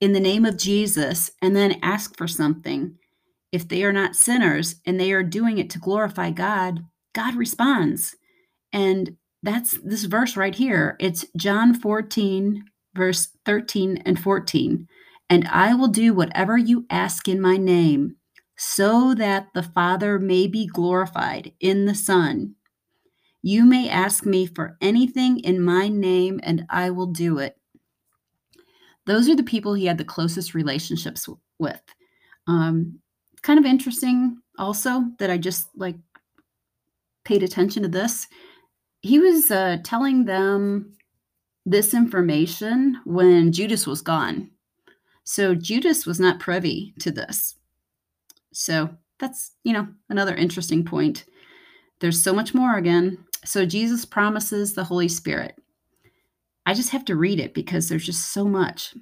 in 0.00 0.12
the 0.12 0.20
name 0.20 0.44
of 0.44 0.56
Jesus, 0.56 1.32
and 1.42 1.56
then 1.56 1.80
ask 1.82 2.16
for 2.16 2.28
something, 2.28 2.96
if 3.50 3.66
they 3.66 3.82
are 3.82 3.92
not 3.92 4.14
sinners 4.14 4.76
and 4.86 5.00
they 5.00 5.10
are 5.10 5.24
doing 5.24 5.58
it 5.58 5.70
to 5.70 5.80
glorify 5.80 6.30
God, 6.30 6.84
God 7.12 7.34
responds. 7.34 8.14
And 8.72 9.16
that's 9.42 9.72
this 9.82 10.04
verse 10.04 10.36
right 10.36 10.54
here. 10.54 10.96
It's 11.00 11.26
John 11.36 11.74
14, 11.74 12.64
verse 12.94 13.30
13 13.44 14.00
and 14.06 14.18
14. 14.18 14.86
And 15.28 15.48
I 15.48 15.74
will 15.74 15.88
do 15.88 16.14
whatever 16.14 16.56
you 16.56 16.86
ask 16.88 17.26
in 17.26 17.40
my 17.40 17.56
name 17.56 18.14
so 18.56 19.12
that 19.14 19.48
the 19.54 19.64
Father 19.64 20.20
may 20.20 20.46
be 20.46 20.66
glorified 20.66 21.52
in 21.58 21.86
the 21.86 21.96
Son. 21.96 22.54
You 23.46 23.66
may 23.66 23.90
ask 23.90 24.24
me 24.24 24.46
for 24.46 24.78
anything 24.80 25.40
in 25.40 25.60
my 25.60 25.86
name, 25.86 26.40
and 26.44 26.64
I 26.70 26.88
will 26.88 27.08
do 27.08 27.40
it. 27.40 27.58
Those 29.04 29.28
are 29.28 29.36
the 29.36 29.42
people 29.42 29.74
he 29.74 29.84
had 29.84 29.98
the 29.98 30.04
closest 30.04 30.54
relationships 30.54 31.28
with. 31.58 31.82
Um, 32.46 33.00
kind 33.42 33.58
of 33.58 33.66
interesting, 33.66 34.38
also, 34.58 35.04
that 35.18 35.28
I 35.28 35.36
just 35.36 35.68
like 35.76 35.96
paid 37.26 37.42
attention 37.42 37.82
to 37.82 37.88
this. 37.90 38.28
He 39.02 39.18
was 39.18 39.50
uh, 39.50 39.76
telling 39.84 40.24
them 40.24 40.96
this 41.66 41.92
information 41.92 42.98
when 43.04 43.52
Judas 43.52 43.86
was 43.86 44.00
gone. 44.00 44.50
So 45.24 45.54
Judas 45.54 46.06
was 46.06 46.18
not 46.18 46.40
privy 46.40 46.94
to 47.00 47.10
this. 47.10 47.56
So 48.54 48.88
that's, 49.20 49.52
you 49.64 49.74
know, 49.74 49.86
another 50.08 50.34
interesting 50.34 50.82
point. 50.82 51.26
There's 52.00 52.22
so 52.22 52.32
much 52.32 52.54
more 52.54 52.76
again. 52.78 53.18
So 53.44 53.66
Jesus 53.66 54.04
promises 54.04 54.74
the 54.74 54.84
Holy 54.84 55.08
Spirit. 55.08 55.56
I 56.66 56.74
just 56.74 56.90
have 56.90 57.04
to 57.06 57.16
read 57.16 57.40
it 57.40 57.52
because 57.52 57.88
there's 57.88 58.06
just 58.06 58.32
so 58.32 58.46
much. 58.46 58.94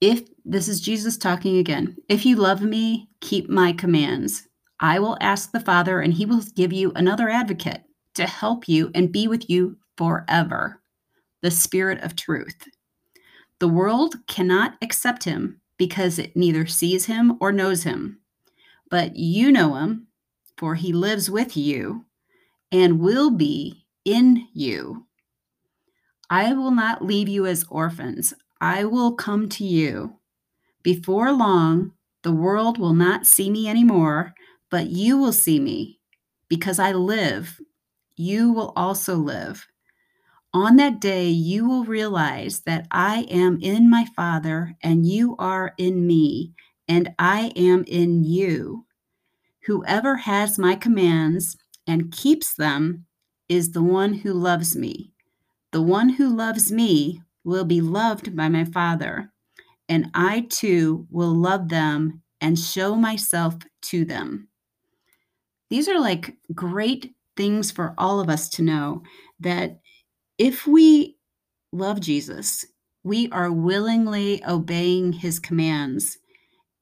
If 0.00 0.22
this 0.44 0.68
is 0.68 0.80
Jesus 0.80 1.18
talking 1.18 1.58
again, 1.58 1.96
if 2.08 2.24
you 2.24 2.36
love 2.36 2.62
me, 2.62 3.10
keep 3.20 3.50
my 3.50 3.72
commands. 3.72 4.48
I 4.80 4.98
will 4.98 5.18
ask 5.20 5.50
the 5.50 5.60
Father, 5.60 6.00
and 6.00 6.14
he 6.14 6.24
will 6.24 6.42
give 6.54 6.72
you 6.72 6.92
another 6.94 7.28
advocate 7.28 7.82
to 8.14 8.26
help 8.26 8.68
you 8.68 8.90
and 8.94 9.12
be 9.12 9.28
with 9.28 9.50
you 9.50 9.76
forever 9.96 10.80
the 11.42 11.50
Spirit 11.50 12.00
of 12.02 12.16
truth. 12.16 12.68
The 13.58 13.68
world 13.68 14.14
cannot 14.26 14.74
accept 14.80 15.24
him 15.24 15.60
because 15.76 16.18
it 16.18 16.36
neither 16.36 16.66
sees 16.66 17.06
him 17.06 17.36
or 17.40 17.52
knows 17.52 17.82
him. 17.82 18.20
But 18.90 19.16
you 19.16 19.52
know 19.52 19.74
him, 19.74 20.06
for 20.56 20.76
he 20.76 20.92
lives 20.92 21.28
with 21.28 21.56
you 21.56 22.06
and 22.70 23.00
will 23.00 23.30
be 23.30 23.86
in 24.04 24.48
you. 24.52 25.06
I 26.30 26.52
will 26.52 26.70
not 26.70 27.04
leave 27.04 27.28
you 27.28 27.46
as 27.46 27.64
orphans. 27.70 28.34
I 28.60 28.84
will 28.84 29.14
come 29.14 29.48
to 29.50 29.64
you. 29.64 30.14
Before 30.82 31.32
long, 31.32 31.92
the 32.22 32.32
world 32.32 32.78
will 32.78 32.94
not 32.94 33.26
see 33.26 33.50
me 33.50 33.68
anymore, 33.68 34.34
but 34.70 34.88
you 34.88 35.16
will 35.16 35.32
see 35.32 35.58
me. 35.58 36.00
Because 36.48 36.78
I 36.78 36.92
live, 36.92 37.60
you 38.16 38.52
will 38.52 38.72
also 38.76 39.16
live. 39.16 39.66
On 40.54 40.76
that 40.76 41.00
day, 41.00 41.28
you 41.28 41.68
will 41.68 41.84
realize 41.84 42.60
that 42.60 42.86
I 42.90 43.26
am 43.30 43.58
in 43.60 43.90
my 43.90 44.06
Father, 44.16 44.76
and 44.82 45.06
you 45.06 45.36
are 45.38 45.74
in 45.76 46.06
me, 46.06 46.54
and 46.88 47.14
I 47.18 47.52
am 47.54 47.84
in 47.86 48.24
you. 48.24 48.86
Whoever 49.66 50.16
has 50.16 50.58
my 50.58 50.74
commands 50.74 51.56
and 51.88 52.12
keeps 52.12 52.54
them 52.54 53.06
is 53.48 53.72
the 53.72 53.82
one 53.82 54.12
who 54.12 54.32
loves 54.32 54.76
me. 54.76 55.12
The 55.72 55.82
one 55.82 56.10
who 56.10 56.28
loves 56.28 56.70
me 56.70 57.22
will 57.44 57.64
be 57.64 57.80
loved 57.80 58.36
by 58.36 58.48
my 58.48 58.64
Father, 58.64 59.32
and 59.88 60.10
I 60.14 60.46
too 60.50 61.06
will 61.10 61.34
love 61.34 61.68
them 61.70 62.22
and 62.40 62.58
show 62.58 62.94
myself 62.94 63.56
to 63.82 64.04
them. 64.04 64.48
These 65.70 65.88
are 65.88 65.98
like 65.98 66.36
great 66.54 67.14
things 67.36 67.70
for 67.70 67.94
all 67.98 68.20
of 68.20 68.28
us 68.28 68.48
to 68.50 68.62
know 68.62 69.02
that 69.40 69.80
if 70.38 70.66
we 70.66 71.16
love 71.72 72.00
Jesus, 72.00 72.64
we 73.02 73.30
are 73.30 73.52
willingly 73.52 74.42
obeying 74.46 75.12
his 75.12 75.38
commands. 75.38 76.18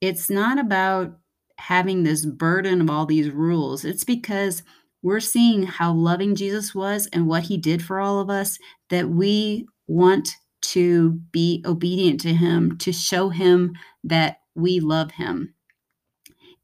It's 0.01 0.29
not 0.29 0.59
about 0.59 1.19
having 1.59 2.03
this 2.03 2.27
burden 2.27 2.81
of 2.81 2.91
all 2.91 3.07
these 3.07 3.31
rules. 3.31 3.85
It's 3.85 4.05
because 4.05 4.63
we're 5.07 5.21
seeing 5.21 5.63
how 5.63 5.93
loving 5.93 6.35
Jesus 6.35 6.75
was 6.75 7.09
and 7.13 7.29
what 7.29 7.45
he 7.45 7.57
did 7.57 7.81
for 7.81 8.01
all 8.01 8.19
of 8.19 8.29
us 8.29 8.59
that 8.91 9.09
we 9.09 9.65
want 9.87 10.31
to 10.61 11.13
be 11.31 11.63
obedient 11.65 12.19
to 12.23 12.35
him, 12.35 12.77
to 12.79 12.93
show 12.93 13.29
him 13.29 13.73
that 14.03 14.41
we 14.57 14.81
love 14.81 15.13
him. 15.13 15.55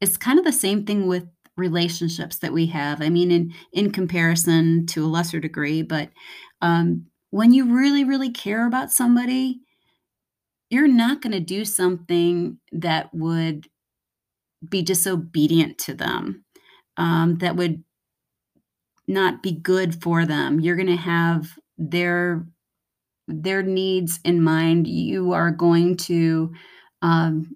It's 0.01 0.17
kind 0.17 0.37
of 0.37 0.43
the 0.43 0.51
same 0.51 0.85
thing 0.85 1.07
with 1.07 1.25
relationships 1.55 2.39
that 2.39 2.51
we 2.51 2.65
have. 2.65 3.01
I 3.01 3.07
mean, 3.07 3.31
in 3.31 3.53
in 3.71 3.93
comparison 3.93 4.87
to 4.87 5.05
a 5.05 5.07
lesser 5.07 5.39
degree, 5.39 5.81
but 5.81 6.09
um, 6.61 7.05
when 7.29 7.53
you 7.53 7.73
really, 7.73 8.03
really 8.03 8.29
care 8.29 8.67
about 8.67 8.91
somebody, 8.91 9.61
you're 10.69 10.89
not 10.89 11.21
going 11.21 11.31
to 11.31 11.39
do 11.39 11.63
something 11.63 12.57
that 12.73 13.09
would 13.13 13.69
be 14.67 14.81
disobedient 14.81 15.77
to 15.77 15.93
them, 15.93 16.43
um, 16.97 17.37
that 17.37 17.55
would 17.55 17.85
not 19.07 19.43
be 19.43 19.51
good 19.53 20.01
for 20.01 20.25
them. 20.25 20.59
You're 20.59 20.75
going 20.75 20.87
to 20.87 20.95
have 20.95 21.57
their 21.77 22.45
their 23.27 23.63
needs 23.63 24.19
in 24.25 24.41
mind. 24.41 24.87
You 24.87 25.33
are 25.33 25.51
going 25.51 25.97
to, 25.97 26.53
um, 27.01 27.55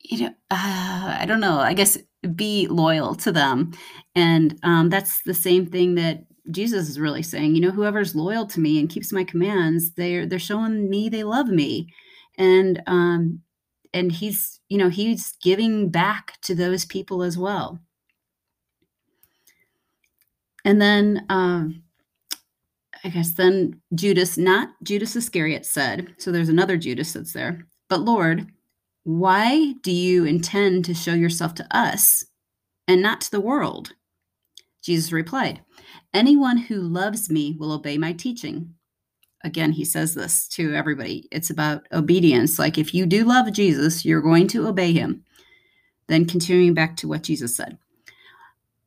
you 0.00 0.20
know, 0.22 0.34
uh, 0.50 1.16
I 1.20 1.24
don't 1.26 1.40
know. 1.40 1.58
I 1.58 1.74
guess 1.74 1.98
be 2.34 2.66
loyal 2.68 3.14
to 3.16 3.32
them, 3.32 3.72
and 4.14 4.58
um, 4.62 4.90
that's 4.90 5.22
the 5.22 5.34
same 5.34 5.66
thing 5.66 5.94
that 5.96 6.24
Jesus 6.50 6.88
is 6.88 7.00
really 7.00 7.22
saying. 7.22 7.54
You 7.54 7.60
know, 7.62 7.70
whoever's 7.70 8.14
loyal 8.14 8.46
to 8.46 8.60
me 8.60 8.78
and 8.78 8.90
keeps 8.90 9.12
my 9.12 9.24
commands, 9.24 9.92
they're 9.94 10.26
they're 10.26 10.38
showing 10.38 10.90
me 10.90 11.08
they 11.08 11.24
love 11.24 11.48
me, 11.48 11.88
and 12.38 12.82
um, 12.86 13.40
and 13.94 14.12
he's 14.12 14.60
you 14.68 14.78
know 14.78 14.88
he's 14.88 15.34
giving 15.42 15.90
back 15.90 16.38
to 16.42 16.54
those 16.54 16.84
people 16.84 17.22
as 17.22 17.38
well. 17.38 17.80
And 20.64 20.80
then 20.80 21.26
um, 21.28 21.82
I 23.04 23.08
guess 23.08 23.32
then 23.32 23.80
Judas, 23.94 24.38
not 24.38 24.70
Judas 24.82 25.16
Iscariot, 25.16 25.66
said, 25.66 26.14
so 26.18 26.30
there's 26.30 26.48
another 26.48 26.76
Judas 26.76 27.12
that's 27.12 27.32
there, 27.32 27.66
but 27.88 28.02
Lord, 28.02 28.46
why 29.04 29.74
do 29.82 29.90
you 29.90 30.24
intend 30.24 30.84
to 30.84 30.94
show 30.94 31.14
yourself 31.14 31.54
to 31.56 31.76
us 31.76 32.24
and 32.86 33.02
not 33.02 33.20
to 33.22 33.30
the 33.30 33.40
world? 33.40 33.94
Jesus 34.82 35.12
replied, 35.12 35.60
Anyone 36.14 36.56
who 36.56 36.80
loves 36.80 37.28
me 37.28 37.56
will 37.58 37.72
obey 37.72 37.98
my 37.98 38.12
teaching. 38.12 38.74
Again, 39.44 39.72
he 39.72 39.84
says 39.84 40.14
this 40.14 40.46
to 40.48 40.72
everybody. 40.74 41.26
It's 41.32 41.50
about 41.50 41.86
obedience. 41.92 42.58
Like 42.58 42.78
if 42.78 42.94
you 42.94 43.06
do 43.06 43.24
love 43.24 43.52
Jesus, 43.52 44.04
you're 44.04 44.20
going 44.20 44.46
to 44.48 44.68
obey 44.68 44.92
him. 44.92 45.24
Then 46.06 46.24
continuing 46.26 46.74
back 46.74 46.96
to 46.98 47.08
what 47.08 47.22
Jesus 47.24 47.56
said 47.56 47.78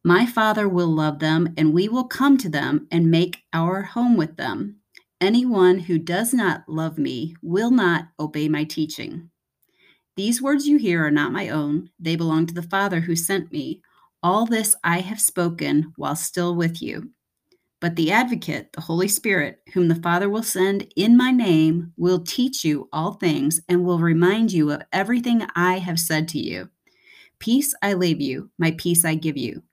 my 0.05 0.23
Father 0.23 0.69
will 0.69 0.87
love 0.87 1.17
them, 1.17 1.51
and 1.57 1.73
we 1.73 1.89
will 1.89 2.03
come 2.03 2.37
to 2.37 2.47
them 2.47 2.87
and 2.91 3.09
make 3.09 3.41
our 3.53 3.81
home 3.81 4.15
with 4.15 4.37
them. 4.37 4.75
Anyone 5.19 5.79
who 5.79 5.97
does 5.97 6.31
not 6.31 6.63
love 6.67 6.99
me 6.99 7.35
will 7.41 7.71
not 7.71 8.09
obey 8.19 8.47
my 8.47 8.65
teaching. 8.65 9.31
These 10.15 10.43
words 10.43 10.67
you 10.67 10.77
hear 10.77 11.03
are 11.03 11.09
not 11.09 11.31
my 11.31 11.49
own, 11.49 11.89
they 11.99 12.15
belong 12.15 12.45
to 12.45 12.53
the 12.53 12.61
Father 12.61 12.99
who 12.99 13.15
sent 13.15 13.51
me. 13.51 13.81
All 14.21 14.45
this 14.45 14.75
I 14.83 14.99
have 14.99 15.19
spoken 15.19 15.91
while 15.95 16.15
still 16.15 16.55
with 16.55 16.83
you. 16.83 17.09
But 17.81 17.95
the 17.95 18.11
Advocate, 18.11 18.73
the 18.73 18.81
Holy 18.81 19.07
Spirit, 19.07 19.63
whom 19.73 19.87
the 19.87 19.95
Father 19.95 20.29
will 20.29 20.43
send 20.43 20.85
in 20.95 21.17
my 21.17 21.31
name, 21.31 21.93
will 21.97 22.19
teach 22.19 22.63
you 22.63 22.89
all 22.93 23.13
things 23.13 23.59
and 23.67 23.83
will 23.83 23.97
remind 23.97 24.51
you 24.51 24.69
of 24.71 24.83
everything 24.93 25.47
I 25.55 25.79
have 25.79 25.99
said 25.99 26.27
to 26.27 26.39
you. 26.39 26.69
Peace 27.39 27.73
I 27.81 27.95
leave 27.95 28.21
you, 28.21 28.51
my 28.59 28.69
peace 28.77 29.03
I 29.03 29.15
give 29.15 29.35
you. 29.35 29.63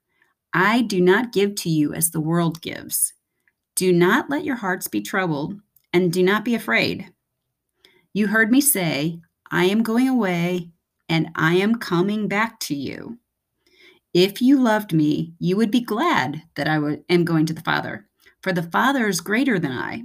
I 0.53 0.81
do 0.81 1.01
not 1.01 1.33
give 1.33 1.55
to 1.55 1.69
you 1.69 1.93
as 1.93 2.11
the 2.11 2.21
world 2.21 2.61
gives. 2.61 3.13
Do 3.75 3.91
not 3.91 4.29
let 4.29 4.45
your 4.45 4.57
hearts 4.57 4.87
be 4.87 5.01
troubled, 5.01 5.59
and 5.91 6.13
do 6.13 6.21
not 6.21 6.45
be 6.45 6.53
afraid. 6.53 7.11
You 8.13 8.27
heard 8.27 8.51
me 8.51 8.61
say, 8.61 9.19
I 9.49 9.65
am 9.65 9.81
going 9.81 10.07
away, 10.07 10.69
and 11.09 11.29
I 11.35 11.55
am 11.55 11.75
coming 11.75 12.27
back 12.27 12.59
to 12.61 12.75
you. 12.75 13.17
If 14.13 14.41
you 14.41 14.59
loved 14.59 14.93
me, 14.93 15.33
you 15.39 15.57
would 15.57 15.71
be 15.71 15.81
glad 15.81 16.43
that 16.55 16.67
I 16.67 16.79
am 17.09 17.25
going 17.25 17.47
to 17.47 17.53
the 17.53 17.61
Father, 17.61 18.07
for 18.41 18.53
the 18.53 18.61
Father 18.61 19.07
is 19.07 19.21
greater 19.21 19.57
than 19.57 19.71
I. 19.71 20.03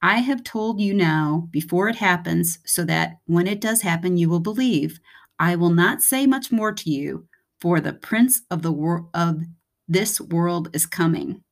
I 0.00 0.18
have 0.18 0.44
told 0.44 0.80
you 0.80 0.94
now 0.94 1.48
before 1.50 1.88
it 1.88 1.96
happens, 1.96 2.60
so 2.64 2.84
that 2.84 3.18
when 3.26 3.48
it 3.48 3.60
does 3.60 3.82
happen, 3.82 4.16
you 4.16 4.28
will 4.28 4.38
believe. 4.38 5.00
I 5.40 5.56
will 5.56 5.70
not 5.70 6.02
say 6.02 6.26
much 6.26 6.52
more 6.52 6.72
to 6.72 6.90
you, 6.90 7.26
for 7.60 7.80
the 7.80 7.92
prince 7.92 8.42
of 8.50 8.62
the 8.62 8.72
world 8.72 9.08
of 9.14 9.42
this 9.88 10.20
world 10.20 10.68
is 10.74 10.86
coming. 10.86 11.42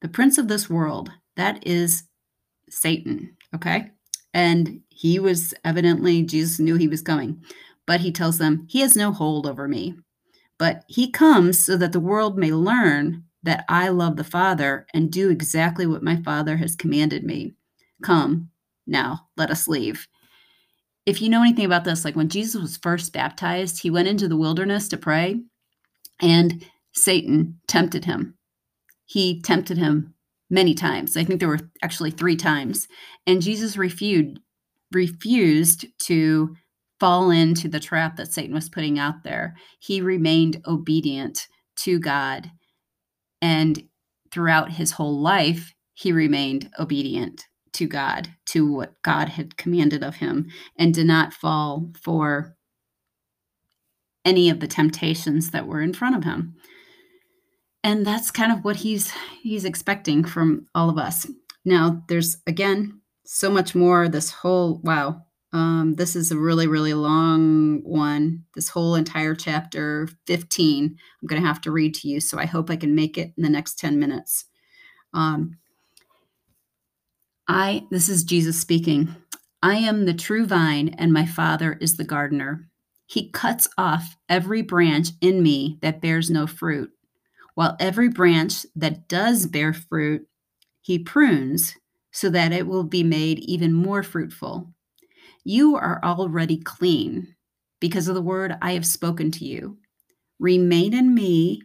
The 0.00 0.08
prince 0.08 0.38
of 0.38 0.48
this 0.48 0.68
world, 0.68 1.10
that 1.36 1.64
is 1.66 2.04
Satan, 2.68 3.36
okay? 3.54 3.90
And 4.34 4.80
he 4.88 5.18
was 5.18 5.54
evidently, 5.64 6.22
Jesus 6.22 6.58
knew 6.58 6.76
he 6.76 6.88
was 6.88 7.02
coming, 7.02 7.42
but 7.86 8.00
he 8.00 8.12
tells 8.12 8.38
them, 8.38 8.66
He 8.68 8.80
has 8.80 8.96
no 8.96 9.12
hold 9.12 9.46
over 9.46 9.66
me. 9.68 9.94
But 10.58 10.84
he 10.88 11.10
comes 11.10 11.64
so 11.64 11.76
that 11.76 11.92
the 11.92 12.00
world 12.00 12.36
may 12.36 12.52
learn 12.52 13.24
that 13.44 13.64
I 13.68 13.88
love 13.88 14.16
the 14.16 14.24
Father 14.24 14.86
and 14.92 15.10
do 15.10 15.30
exactly 15.30 15.86
what 15.86 16.02
my 16.02 16.16
Father 16.16 16.56
has 16.56 16.74
commanded 16.74 17.22
me. 17.24 17.54
Come, 18.02 18.50
now, 18.86 19.28
let 19.36 19.50
us 19.50 19.68
leave 19.68 20.08
if 21.08 21.22
you 21.22 21.30
know 21.30 21.40
anything 21.40 21.64
about 21.64 21.84
this, 21.84 22.04
like 22.04 22.16
when 22.16 22.28
Jesus 22.28 22.60
was 22.60 22.76
first 22.76 23.14
baptized, 23.14 23.80
he 23.80 23.88
went 23.88 24.08
into 24.08 24.28
the 24.28 24.36
wilderness 24.36 24.88
to 24.88 24.98
pray. 24.98 25.40
And 26.20 26.66
Satan 26.92 27.58
tempted 27.66 28.04
him. 28.04 28.36
He 29.06 29.40
tempted 29.40 29.78
him 29.78 30.12
many 30.50 30.74
times. 30.74 31.16
I 31.16 31.24
think 31.24 31.40
there 31.40 31.48
were 31.48 31.70
actually 31.82 32.10
three 32.10 32.36
times. 32.36 32.88
And 33.26 33.40
Jesus 33.40 33.78
refused 33.78 34.38
refused 34.92 35.86
to 36.00 36.54
fall 37.00 37.30
into 37.30 37.68
the 37.68 37.80
trap 37.80 38.16
that 38.16 38.32
Satan 38.32 38.54
was 38.54 38.68
putting 38.68 38.98
out 38.98 39.22
there. 39.24 39.56
He 39.80 40.02
remained 40.02 40.60
obedient 40.66 41.46
to 41.76 41.98
God. 41.98 42.50
And 43.40 43.82
throughout 44.30 44.72
his 44.72 44.92
whole 44.92 45.18
life, 45.22 45.72
he 45.94 46.12
remained 46.12 46.68
obedient 46.78 47.46
to 47.78 47.86
God, 47.86 48.28
to 48.46 48.70
what 48.70 49.00
God 49.02 49.30
had 49.30 49.56
commanded 49.56 50.02
of 50.02 50.16
him, 50.16 50.48
and 50.76 50.92
did 50.92 51.06
not 51.06 51.32
fall 51.32 51.92
for 52.00 52.56
any 54.24 54.50
of 54.50 54.58
the 54.58 54.66
temptations 54.66 55.52
that 55.52 55.66
were 55.66 55.80
in 55.80 55.94
front 55.94 56.16
of 56.16 56.24
him. 56.24 56.56
And 57.84 58.04
that's 58.04 58.32
kind 58.32 58.52
of 58.52 58.64
what 58.64 58.76
he's 58.76 59.12
he's 59.42 59.64
expecting 59.64 60.24
from 60.24 60.66
all 60.74 60.90
of 60.90 60.98
us. 60.98 61.30
Now 61.64 62.02
there's 62.08 62.36
again 62.46 63.00
so 63.24 63.48
much 63.48 63.74
more. 63.74 64.08
This 64.08 64.30
whole 64.32 64.80
wow 64.82 65.22
um, 65.52 65.94
this 65.94 66.14
is 66.14 66.30
a 66.30 66.38
really 66.38 66.66
really 66.66 66.94
long 66.94 67.80
one. 67.84 68.44
This 68.56 68.68
whole 68.68 68.96
entire 68.96 69.36
chapter 69.36 70.08
15 70.26 70.84
i'm 71.22 71.26
going 71.26 71.40
to 71.40 71.46
have 71.46 71.60
to 71.62 71.70
read 71.70 71.94
to 71.94 72.08
you 72.08 72.20
so 72.20 72.38
i 72.38 72.44
hope 72.44 72.68
i 72.68 72.76
can 72.76 72.94
make 72.94 73.16
it 73.16 73.32
in 73.36 73.44
the 73.44 73.48
next 73.48 73.78
10 73.78 73.98
minutes. 74.00 74.46
Um, 75.14 75.58
i 77.48 77.84
this 77.90 78.08
is 78.08 78.24
jesus 78.24 78.58
speaking 78.58 79.14
i 79.62 79.76
am 79.76 80.04
the 80.04 80.14
true 80.14 80.46
vine 80.46 80.94
and 80.98 81.12
my 81.12 81.26
father 81.26 81.74
is 81.80 81.96
the 81.96 82.04
gardener 82.04 82.68
he 83.06 83.30
cuts 83.30 83.68
off 83.78 84.16
every 84.28 84.62
branch 84.62 85.08
in 85.20 85.42
me 85.42 85.78
that 85.80 86.00
bears 86.00 86.30
no 86.30 86.46
fruit 86.46 86.92
while 87.58 87.76
every 87.80 88.08
branch 88.08 88.64
that 88.76 89.08
does 89.08 89.44
bear 89.46 89.72
fruit, 89.72 90.28
he 90.80 90.96
prunes 90.96 91.74
so 92.12 92.30
that 92.30 92.52
it 92.52 92.68
will 92.68 92.84
be 92.84 93.02
made 93.02 93.40
even 93.40 93.72
more 93.72 94.04
fruitful. 94.04 94.72
You 95.42 95.74
are 95.74 96.00
already 96.04 96.58
clean 96.58 97.34
because 97.80 98.06
of 98.06 98.14
the 98.14 98.22
word 98.22 98.56
I 98.62 98.74
have 98.74 98.86
spoken 98.86 99.32
to 99.32 99.44
you. 99.44 99.76
Remain 100.38 100.94
in 100.94 101.12
me 101.12 101.62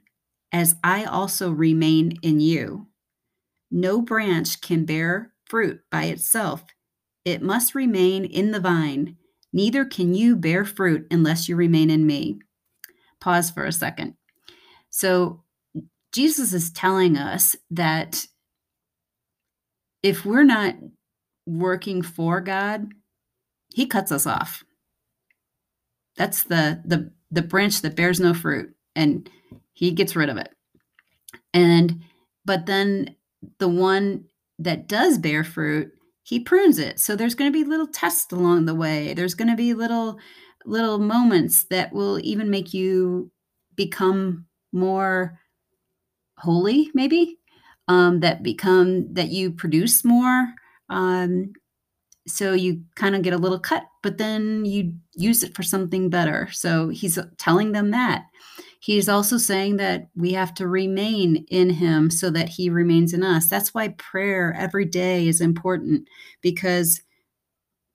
as 0.52 0.74
I 0.84 1.04
also 1.04 1.52
remain 1.52 2.18
in 2.24 2.40
you. 2.40 2.88
No 3.70 4.02
branch 4.02 4.62
can 4.62 4.86
bear 4.86 5.32
fruit 5.46 5.82
by 5.92 6.06
itself, 6.06 6.64
it 7.26 7.42
must 7.42 7.76
remain 7.76 8.26
in 8.26 8.52
the 8.52 8.60
vine. 8.60 9.18
Neither 9.52 9.86
can 9.86 10.14
you 10.14 10.36
bear 10.36 10.66
fruit 10.66 11.08
unless 11.12 11.48
you 11.48 11.56
remain 11.56 11.90
in 11.90 12.06
me. 12.06 12.40
Pause 13.22 13.52
for 13.52 13.66
a 13.66 13.72
second. 13.72 14.16
So, 14.90 15.44
Jesus 16.12 16.54
is 16.54 16.72
telling 16.72 17.18
us 17.18 17.56
that 17.72 18.28
if 20.04 20.26
we're 20.26 20.44
not 20.44 20.76
working 21.48 22.02
for 22.04 22.40
God, 22.40 22.90
he 23.74 23.88
cuts 23.88 24.12
us 24.12 24.28
off. 24.28 24.64
That's 26.16 26.44
the 26.44 26.82
the 26.86 27.12
the 27.32 27.42
branch 27.42 27.82
that 27.82 27.96
bears 27.96 28.20
no 28.20 28.36
fruit 28.36 28.76
and 28.96 29.28
he 29.74 29.92
gets 29.92 30.16
rid 30.16 30.30
of 30.30 30.38
it. 30.38 30.50
And 31.54 32.04
but 32.46 32.68
then 32.68 33.16
the 33.58 33.68
one 33.68 34.26
that 34.60 34.88
does 34.88 35.18
bear 35.18 35.44
fruit, 35.44 35.92
he 36.24 36.40
prunes 36.40 36.80
it. 36.80 37.00
So 37.00 37.16
there's 37.16 37.36
going 37.36 37.52
to 37.52 37.58
be 37.58 37.66
little 37.68 37.88
tests 37.88 38.32
along 38.32 38.66
the 38.66 38.76
way. 38.76 39.14
There's 39.14 39.36
going 39.36 39.50
to 39.50 39.56
be 39.56 39.74
little 39.74 40.18
little 40.66 40.98
moments 40.98 41.66
that 41.66 41.92
will 41.92 42.20
even 42.20 42.50
make 42.50 42.74
you 42.74 43.30
become 43.76 44.46
more 44.72 45.40
holy 46.38 46.90
maybe 46.94 47.38
um, 47.88 48.20
that 48.22 48.44
become 48.44 49.14
that 49.14 49.30
you 49.30 49.52
produce 49.52 50.04
more 50.04 50.54
um, 50.90 51.52
so 52.28 52.54
you 52.54 52.82
kind 52.96 53.16
of 53.16 53.22
get 53.22 53.34
a 53.34 53.38
little 53.38 53.60
cut 53.60 53.84
but 54.02 54.18
then 54.18 54.66
you 54.66 54.94
use 55.16 55.44
it 55.44 55.56
for 55.56 55.64
something 55.64 56.10
better 56.10 56.50
so 56.52 56.90
he's 56.90 57.20
telling 57.38 57.72
them 57.72 57.92
that 57.92 58.24
he's 58.84 59.08
also 59.08 59.38
saying 59.38 59.78
that 59.78 60.10
we 60.16 60.34
have 60.34 60.54
to 60.54 60.68
remain 60.68 61.46
in 61.50 61.70
him 61.70 62.10
so 62.10 62.30
that 62.30 62.50
he 62.50 62.70
remains 62.70 63.14
in 63.14 63.24
us 63.24 63.48
that's 63.48 63.74
why 63.74 63.90
prayer 63.90 64.54
every 64.58 64.86
day 64.86 65.28
is 65.28 65.42
important 65.42 66.08
because 66.42 67.02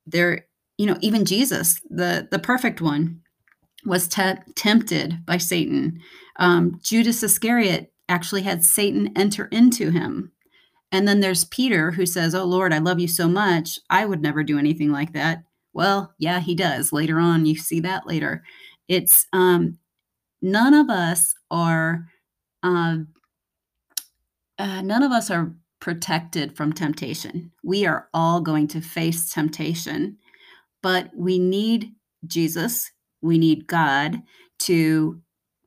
there 0.07 0.47
you 0.77 0.87
know 0.87 0.97
even 1.01 1.25
jesus 1.25 1.81
the 1.91 2.27
the 2.31 2.39
perfect 2.39 2.81
one 2.81 3.21
was 3.85 4.09
te- 4.09 4.35
tempted 4.55 5.25
by 5.25 5.37
satan 5.37 6.01
um, 6.41 6.79
judas 6.83 7.23
iscariot 7.23 7.93
actually 8.09 8.43
had 8.43 8.65
Satan 8.65 9.13
enter 9.17 9.47
into 9.47 9.91
him. 9.91 10.33
And 10.91 11.07
then 11.07 11.21
there's 11.21 11.45
Peter 11.45 11.91
who 11.91 12.07
says, 12.07 12.35
Oh 12.35 12.45
Lord, 12.45 12.73
I 12.73 12.79
love 12.79 12.99
you 12.99 13.09
so 13.09 13.29
much. 13.29 13.79
I 13.91 14.07
would 14.07 14.23
never 14.23 14.43
do 14.43 14.59
anything 14.59 14.91
like 14.91 15.13
that. 15.13 15.43
Well, 15.75 16.15
yeah, 16.19 16.41
he 16.41 16.55
does. 16.55 16.93
Later 16.93 17.19
on, 17.19 17.45
you 17.45 17.57
see 17.57 17.81
that 17.81 18.07
later. 18.07 18.43
It's 18.89 19.27
um, 19.33 19.79
none 20.43 20.75
of 20.75 20.91
us 20.91 21.35
are, 21.51 22.07
uh, 22.63 22.99
uh, 24.59 24.83
none 24.83 25.03
of 25.03 25.13
us 25.13 25.31
are 25.31 25.55
protected 25.81 26.57
from 26.57 26.73
temptation. 26.73 27.53
We 27.63 27.87
are 27.87 28.09
all 28.13 28.41
going 28.41 28.69
to 28.69 28.81
face 28.81 29.31
temptation, 29.31 30.19
but 30.83 31.11
we 31.15 31.39
need 31.39 31.93
Jesus, 32.27 32.91
we 33.23 33.39
need 33.39 33.67
God 33.67 34.23
to 34.61 35.21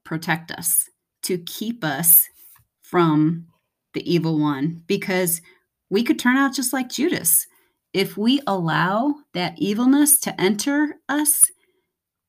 protect 0.04 0.52
us, 0.52 0.90
to 1.24 1.38
keep 1.40 1.84
us 1.84 2.28
from 2.82 3.48
the 3.94 4.12
evil 4.12 4.40
one 4.40 4.84
because 4.88 5.42
we 5.90 6.04
could 6.04 6.20
turn 6.20 6.38
out 6.38 6.54
just 6.54 6.74
like 6.74 6.90
Judas. 6.90 7.48
If 7.94 8.18
we 8.18 8.42
allow 8.48 9.16
that 9.34 9.58
evilness 9.58 10.20
to 10.22 10.40
enter 10.40 10.96
us, 11.10 11.44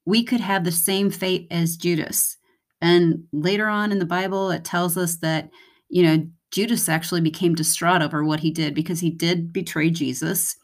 we 0.05 0.25
could 0.25 0.41
have 0.41 0.65
the 0.65 0.73
same 0.73 1.11
fate 1.11 1.47
as 1.51 1.77
Judas. 1.77 2.37
And 2.81 3.25
later 3.33 3.69
on 3.69 3.93
in 3.93 3.99
the 3.99 4.05
Bible, 4.05 4.51
it 4.51 4.65
tells 4.65 4.97
us 4.97 5.17
that, 5.19 5.51
you 5.89 6.03
know, 6.03 6.27
Judas 6.51 6.89
actually 6.89 7.21
became 7.21 7.55
distraught 7.55 8.03
over 8.03 8.25
what 8.25 8.41
he 8.41 8.51
did 8.51 8.75
because 8.75 9.01
he 9.01 9.11
did 9.11 9.53
betray 9.53 9.91
Jesus. 9.91 10.57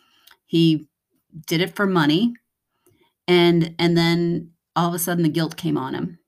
He 0.47 0.87
did 1.47 1.61
it 1.61 1.77
for 1.77 1.87
money. 1.87 2.35
And 3.27 3.75
and 3.79 3.97
then 3.97 4.51
all 4.77 4.89
of 4.89 4.95
a 4.95 4.99
sudden 4.99 5.23
the 5.23 5.29
guilt 5.29 5.57
came 5.57 5.79
on 5.79 5.95
him. 5.95 6.19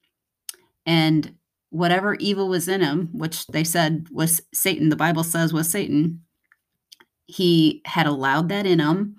And 0.86 1.34
whatever 1.70 2.14
evil 2.14 2.48
was 2.48 2.68
in 2.68 2.80
him, 2.80 3.08
which 3.12 3.46
they 3.48 3.64
said 3.64 4.06
was 4.10 4.42
Satan, 4.52 4.88
the 4.88 4.96
Bible 4.96 5.24
says 5.24 5.52
was 5.52 5.70
Satan, 5.70 6.22
he 7.26 7.80
had 7.84 8.06
allowed 8.06 8.48
that 8.48 8.66
in 8.66 8.80
him. 8.80 9.16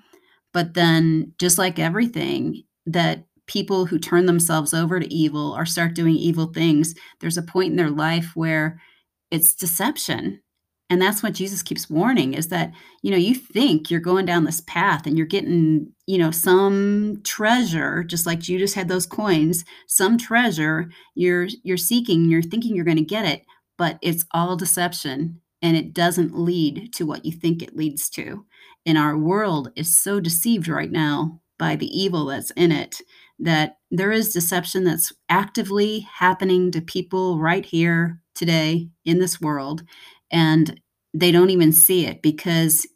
But 0.54 0.74
then, 0.74 1.34
just 1.40 1.58
like 1.58 1.80
everything, 1.80 2.64
that 2.86 3.26
people 3.48 3.86
who 3.86 4.00
turn 4.00 4.26
themselves 4.26 4.74
over 4.74 5.00
to 5.00 5.14
evil 5.14 5.54
or 5.58 5.66
start 5.66 5.94
doing 5.94 6.16
evil 6.16 6.48
things, 6.48 6.94
there's 7.20 7.38
a 7.38 7.44
point 7.44 7.72
in 7.72 7.76
their 7.76 7.90
life 7.90 8.32
where 8.36 8.82
it's 9.30 9.56
deception. 9.56 10.42
And 10.90 11.02
that's 11.02 11.24
what 11.24 11.32
jesus 11.32 11.64
keeps 11.64 11.90
warning 11.90 12.34
is 12.34 12.50
that 12.50 12.74
you 13.02 13.12
know 13.12 13.18
you 13.18 13.34
think 13.34 13.90
you're 13.90 14.02
going 14.02 14.26
down 14.26 14.44
this 14.44 14.60
path 14.60 15.08
and 15.08 15.18
you're 15.18 15.26
getting 15.26 15.88
you 16.06 16.18
know 16.18 16.32
some 16.32 17.22
treasure 17.24 18.04
just 18.04 18.26
like 18.26 18.40
judas 18.40 18.74
had 18.74 18.90
those 18.90 19.06
coins 19.06 19.64
some 19.88 20.18
treasure 20.18 20.92
you're 21.16 21.48
you're 21.64 21.78
seeking 21.78 22.30
you're 22.30 22.42
thinking 22.42 22.76
you're 22.76 22.84
going 22.84 22.98
to 22.98 23.06
get 23.06 23.24
it 23.24 23.46
but 23.78 24.00
it's 24.02 24.26
all 24.34 24.58
deception 24.58 25.40
and 25.62 25.78
it 25.78 25.94
doesn't 25.94 26.38
lead 26.38 26.94
to 26.94 27.06
what 27.06 27.26
you 27.26 27.32
think 27.32 27.62
it 27.62 27.76
leads 27.76 28.10
to. 28.12 28.46
And 28.86 28.98
our 28.98 29.18
world 29.18 29.72
is 29.76 29.98
so 29.98 30.20
deceived 30.20 30.68
right 30.68 30.92
now 30.92 31.42
by 31.60 31.76
the 31.76 31.88
evil 31.88 32.26
that's 32.26 32.52
in 32.52 32.72
it 32.72 33.02
that 33.42 33.78
there 33.90 34.12
is 34.12 34.34
deception 34.34 34.84
that's 34.84 35.12
actively 35.30 36.02
happening 36.02 36.72
to 36.72 36.82
people 36.82 37.40
right 37.40 37.66
here 37.66 38.22
today 38.36 38.88
in 39.04 39.20
this 39.20 39.42
world 39.42 39.84
and 40.32 40.80
they 41.14 41.32
don't 41.32 41.50
even 41.50 41.74
see 41.74 42.06
it 42.06 42.22
because 42.22 42.88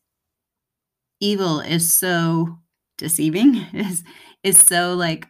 evil 1.20 1.60
is 1.60 1.96
so 1.96 2.58
deceiving 2.98 3.56
is 3.74 4.04
is 4.44 4.58
so 4.58 4.94
like 4.94 5.28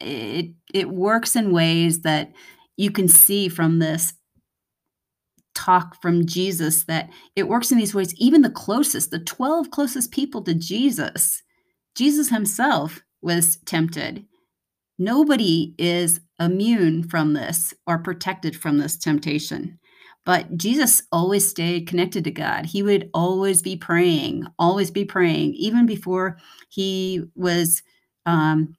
it 0.00 0.52
it 0.72 0.90
works 0.90 1.34
in 1.36 1.52
ways 1.52 2.02
that 2.02 2.32
you 2.76 2.90
can 2.90 3.08
see 3.08 3.48
from 3.48 3.78
this 3.78 4.12
talk 5.54 6.00
from 6.02 6.26
Jesus 6.26 6.84
that 6.84 7.08
it 7.34 7.48
works 7.48 7.72
in 7.72 7.78
these 7.78 7.94
ways. 7.94 8.14
Even 8.16 8.42
the 8.42 8.50
closest 8.50 9.10
the 9.10 9.18
12 9.18 9.70
closest 9.70 10.12
people 10.12 10.42
to 10.42 10.54
Jesus 10.54 11.42
Jesus 11.94 12.28
himself 12.28 13.00
was 13.26 13.58
tempted 13.66 14.24
nobody 14.98 15.74
is 15.78 16.20
immune 16.40 17.02
from 17.02 17.34
this 17.34 17.74
or 17.86 17.98
protected 17.98 18.56
from 18.56 18.78
this 18.78 18.96
temptation 18.96 19.78
but 20.26 20.56
Jesus 20.56 21.04
always 21.12 21.48
stayed 21.48 21.86
connected 21.86 22.24
to 22.24 22.32
God. 22.32 22.66
He 22.66 22.82
would 22.82 23.08
always 23.14 23.62
be 23.62 23.76
praying, 23.76 24.44
always 24.58 24.90
be 24.90 25.04
praying, 25.04 25.54
even 25.54 25.86
before 25.86 26.36
he 26.68 27.22
was 27.36 27.80
um, 28.26 28.74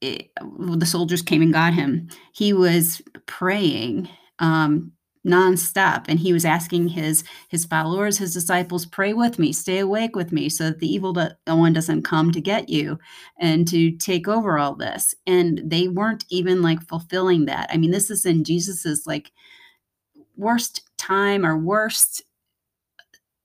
it, 0.00 0.30
the 0.40 0.86
soldiers 0.86 1.20
came 1.22 1.42
and 1.42 1.52
got 1.52 1.74
him. 1.74 2.08
He 2.32 2.54
was 2.54 3.02
praying 3.26 4.08
um, 4.38 4.92
nonstop, 5.26 6.04
and 6.08 6.18
he 6.18 6.32
was 6.32 6.44
asking 6.44 6.88
his 6.88 7.24
his 7.48 7.64
followers, 7.64 8.18
his 8.18 8.34
disciples, 8.34 8.86
pray 8.86 9.12
with 9.12 9.38
me, 9.38 9.52
stay 9.52 9.78
awake 9.78 10.14
with 10.14 10.32
me, 10.32 10.48
so 10.48 10.64
that 10.64 10.80
the 10.80 10.92
evil 10.92 11.16
one 11.46 11.72
doesn't 11.72 12.02
come 12.02 12.30
to 12.32 12.40
get 12.40 12.68
you 12.68 12.98
and 13.38 13.66
to 13.68 13.90
take 13.92 14.28
over 14.28 14.58
all 14.58 14.74
this. 14.74 15.14
And 15.26 15.62
they 15.64 15.88
weren't 15.88 16.24
even 16.30 16.62
like 16.62 16.82
fulfilling 16.82 17.46
that. 17.46 17.70
I 17.72 17.76
mean, 17.76 17.90
this 17.90 18.10
is 18.10 18.26
in 18.26 18.44
Jesus's 18.44 19.06
like 19.06 19.32
worst 20.36 20.82
time 20.98 21.44
or 21.46 21.56
worst 21.56 22.22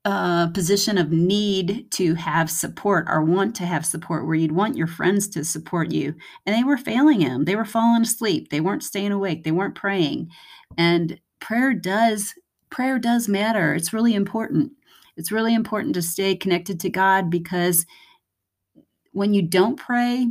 uh, 0.06 0.48
position 0.48 0.96
of 0.96 1.12
need 1.12 1.90
to 1.90 2.14
have 2.14 2.50
support 2.50 3.06
or 3.08 3.22
want 3.22 3.54
to 3.54 3.66
have 3.66 3.84
support 3.84 4.26
where 4.26 4.34
you'd 4.34 4.52
want 4.52 4.76
your 4.76 4.86
friends 4.86 5.28
to 5.28 5.44
support 5.44 5.90
you. 5.90 6.14
And 6.46 6.56
they 6.56 6.64
were 6.64 6.78
failing 6.78 7.20
him. 7.20 7.44
They 7.44 7.56
were 7.56 7.66
falling 7.66 8.02
asleep. 8.02 8.48
They 8.48 8.60
weren't 8.60 8.82
staying 8.82 9.12
awake. 9.12 9.44
They 9.44 9.50
weren't 9.50 9.74
praying. 9.74 10.30
And 10.78 11.20
prayer 11.40 11.74
does 11.74 12.34
prayer 12.70 12.98
does 12.98 13.28
matter 13.28 13.74
it's 13.74 13.92
really 13.92 14.14
important 14.14 14.72
it's 15.16 15.32
really 15.32 15.54
important 15.54 15.94
to 15.94 16.02
stay 16.02 16.34
connected 16.36 16.78
to 16.80 16.90
god 16.90 17.30
because 17.30 17.86
when 19.12 19.34
you 19.34 19.42
don't 19.42 19.76
pray 19.76 20.28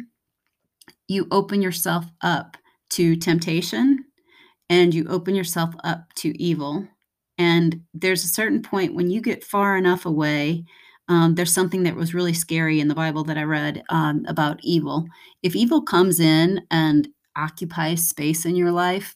you 1.07 1.27
open 1.31 1.61
yourself 1.61 2.05
up 2.21 2.57
to 2.89 3.15
temptation 3.15 4.05
and 4.69 4.93
you 4.93 5.05
open 5.07 5.35
yourself 5.35 5.73
up 5.83 6.13
to 6.15 6.39
evil 6.41 6.87
and 7.39 7.81
there's 7.93 8.25
a 8.25 8.27
certain 8.27 8.61
point 8.61 8.93
when 8.93 9.09
you 9.09 9.21
get 9.21 9.45
far 9.45 9.77
enough 9.77 10.05
away. 10.05 10.65
Um, 11.07 11.33
there's 11.33 11.53
something 11.53 11.83
that 11.83 11.95
was 11.95 12.13
really 12.13 12.33
scary 12.33 12.81
in 12.81 12.89
the 12.89 12.93
Bible 12.93 13.23
that 13.23 13.37
I 13.37 13.43
read 13.43 13.81
um, 13.89 14.25
about 14.27 14.59
evil. 14.61 15.07
If 15.41 15.55
evil 15.55 15.81
comes 15.81 16.19
in 16.19 16.61
and 16.69 17.07
occupies 17.37 18.07
space 18.07 18.45
in 18.45 18.57
your 18.57 18.71
life, 18.71 19.15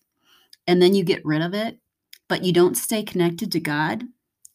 and 0.65 0.82
then 0.82 0.95
you 0.95 1.03
get 1.03 1.23
rid 1.25 1.41
of 1.41 1.53
it, 1.53 1.77
but 2.29 2.43
you 2.43 2.53
don't 2.53 2.77
stay 2.77 3.03
connected 3.03 3.51
to 3.51 3.59
God, 3.59 4.03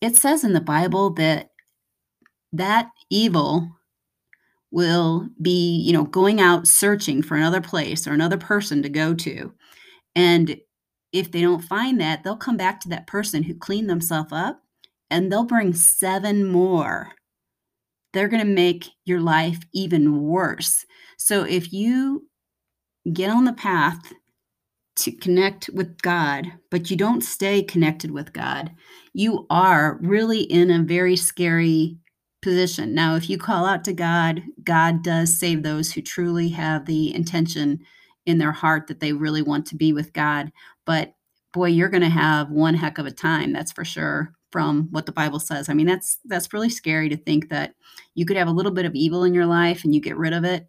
it 0.00 0.16
says 0.16 0.44
in 0.44 0.52
the 0.52 0.60
Bible 0.60 1.10
that 1.14 1.50
that 2.52 2.90
evil 3.10 3.68
will 4.70 5.28
be, 5.40 5.76
you 5.76 5.92
know, 5.92 6.04
going 6.04 6.40
out 6.40 6.66
searching 6.66 7.22
for 7.22 7.36
another 7.36 7.60
place 7.60 8.06
or 8.06 8.12
another 8.12 8.36
person 8.36 8.82
to 8.82 8.88
go 8.88 9.14
to. 9.14 9.52
And 10.14 10.58
if 11.12 11.30
they 11.30 11.40
don't 11.40 11.64
find 11.64 12.00
that, 12.00 12.22
they'll 12.22 12.36
come 12.36 12.56
back 12.56 12.80
to 12.80 12.88
that 12.90 13.06
person 13.06 13.42
who 13.42 13.54
cleaned 13.54 13.88
themselves 13.88 14.32
up 14.32 14.62
and 15.10 15.32
they'll 15.32 15.44
bring 15.44 15.72
seven 15.72 16.44
more. 16.44 17.12
They're 18.12 18.28
going 18.28 18.44
to 18.44 18.52
make 18.52 18.88
your 19.04 19.20
life 19.20 19.58
even 19.72 20.22
worse. 20.22 20.84
So 21.16 21.44
if 21.44 21.72
you 21.72 22.26
get 23.12 23.30
on 23.30 23.44
the 23.44 23.52
path 23.52 24.12
to 25.02 25.12
connect 25.12 25.68
with 25.72 26.00
God, 26.02 26.46
but 26.70 26.90
you 26.90 26.96
don't 26.96 27.22
stay 27.22 27.62
connected 27.62 28.10
with 28.10 28.32
God, 28.32 28.70
you 29.12 29.46
are 29.50 29.98
really 30.00 30.42
in 30.42 30.70
a 30.70 30.82
very 30.82 31.16
scary 31.16 31.98
position. 32.42 32.94
Now, 32.94 33.16
if 33.16 33.28
you 33.28 33.38
call 33.38 33.66
out 33.66 33.84
to 33.84 33.92
God, 33.92 34.42
God 34.62 35.02
does 35.02 35.38
save 35.38 35.62
those 35.62 35.92
who 35.92 36.02
truly 36.02 36.48
have 36.50 36.86
the 36.86 37.14
intention 37.14 37.80
in 38.26 38.38
their 38.38 38.52
heart 38.52 38.86
that 38.86 39.00
they 39.00 39.12
really 39.12 39.42
want 39.42 39.66
to 39.66 39.76
be 39.76 39.92
with 39.92 40.12
God. 40.12 40.52
But 40.84 41.14
boy, 41.52 41.68
you're 41.68 41.88
going 41.88 42.02
to 42.02 42.08
have 42.08 42.50
one 42.50 42.74
heck 42.74 42.98
of 42.98 43.06
a 43.06 43.10
time, 43.10 43.52
that's 43.52 43.72
for 43.72 43.84
sure, 43.84 44.32
from 44.52 44.88
what 44.90 45.06
the 45.06 45.12
Bible 45.12 45.40
says. 45.40 45.68
I 45.68 45.74
mean, 45.74 45.86
that's 45.86 46.18
that's 46.26 46.52
really 46.52 46.68
scary 46.68 47.08
to 47.08 47.16
think 47.16 47.48
that 47.48 47.74
you 48.14 48.26
could 48.26 48.36
have 48.36 48.48
a 48.48 48.52
little 48.52 48.72
bit 48.72 48.84
of 48.84 48.94
evil 48.94 49.24
in 49.24 49.34
your 49.34 49.46
life 49.46 49.82
and 49.84 49.94
you 49.94 50.00
get 50.00 50.16
rid 50.16 50.32
of 50.32 50.44
it. 50.44 50.68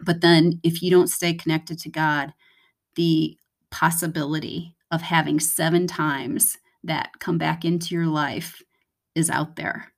But 0.00 0.22
then 0.22 0.60
if 0.62 0.82
you 0.82 0.90
don't 0.90 1.08
stay 1.08 1.34
connected 1.34 1.78
to 1.80 1.90
God, 1.90 2.32
the 2.96 3.36
possibility 3.70 4.76
of 4.90 5.02
having 5.02 5.40
seven 5.40 5.86
times 5.86 6.58
that 6.84 7.10
come 7.20 7.38
back 7.38 7.64
into 7.64 7.94
your 7.94 8.06
life 8.06 8.62
is 9.14 9.30
out 9.30 9.56
there. 9.56 9.92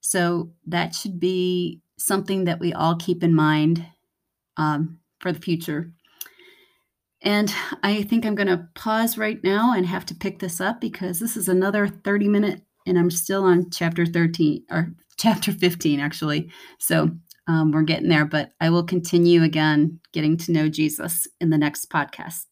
So 0.00 0.50
that 0.66 0.94
should 0.94 1.18
be 1.18 1.80
something 1.98 2.44
that 2.44 2.60
we 2.60 2.72
all 2.72 2.96
keep 2.96 3.22
in 3.22 3.34
mind 3.34 3.84
um, 4.56 4.98
for 5.20 5.32
the 5.32 5.40
future. 5.40 5.92
And 7.22 7.52
I 7.82 8.02
think 8.02 8.24
I'm 8.24 8.36
going 8.36 8.48
to 8.48 8.68
pause 8.74 9.18
right 9.18 9.42
now 9.42 9.74
and 9.74 9.84
have 9.86 10.06
to 10.06 10.14
pick 10.14 10.38
this 10.38 10.60
up 10.60 10.80
because 10.80 11.18
this 11.18 11.36
is 11.36 11.48
another 11.48 11.88
30 11.88 12.28
minute, 12.28 12.62
and 12.86 12.98
I'm 12.98 13.10
still 13.10 13.42
on 13.42 13.70
chapter 13.70 14.06
13 14.06 14.64
or 14.70 14.92
chapter 15.16 15.52
15, 15.52 15.98
actually. 15.98 16.50
So 16.78 17.10
um, 17.48 17.72
we're 17.72 17.82
getting 17.82 18.08
there, 18.08 18.24
but 18.24 18.52
I 18.60 18.70
will 18.70 18.84
continue 18.84 19.42
again 19.42 19.98
getting 20.12 20.36
to 20.38 20.52
know 20.52 20.68
Jesus 20.68 21.26
in 21.40 21.50
the 21.50 21.58
next 21.58 21.90
podcast. 21.90 22.44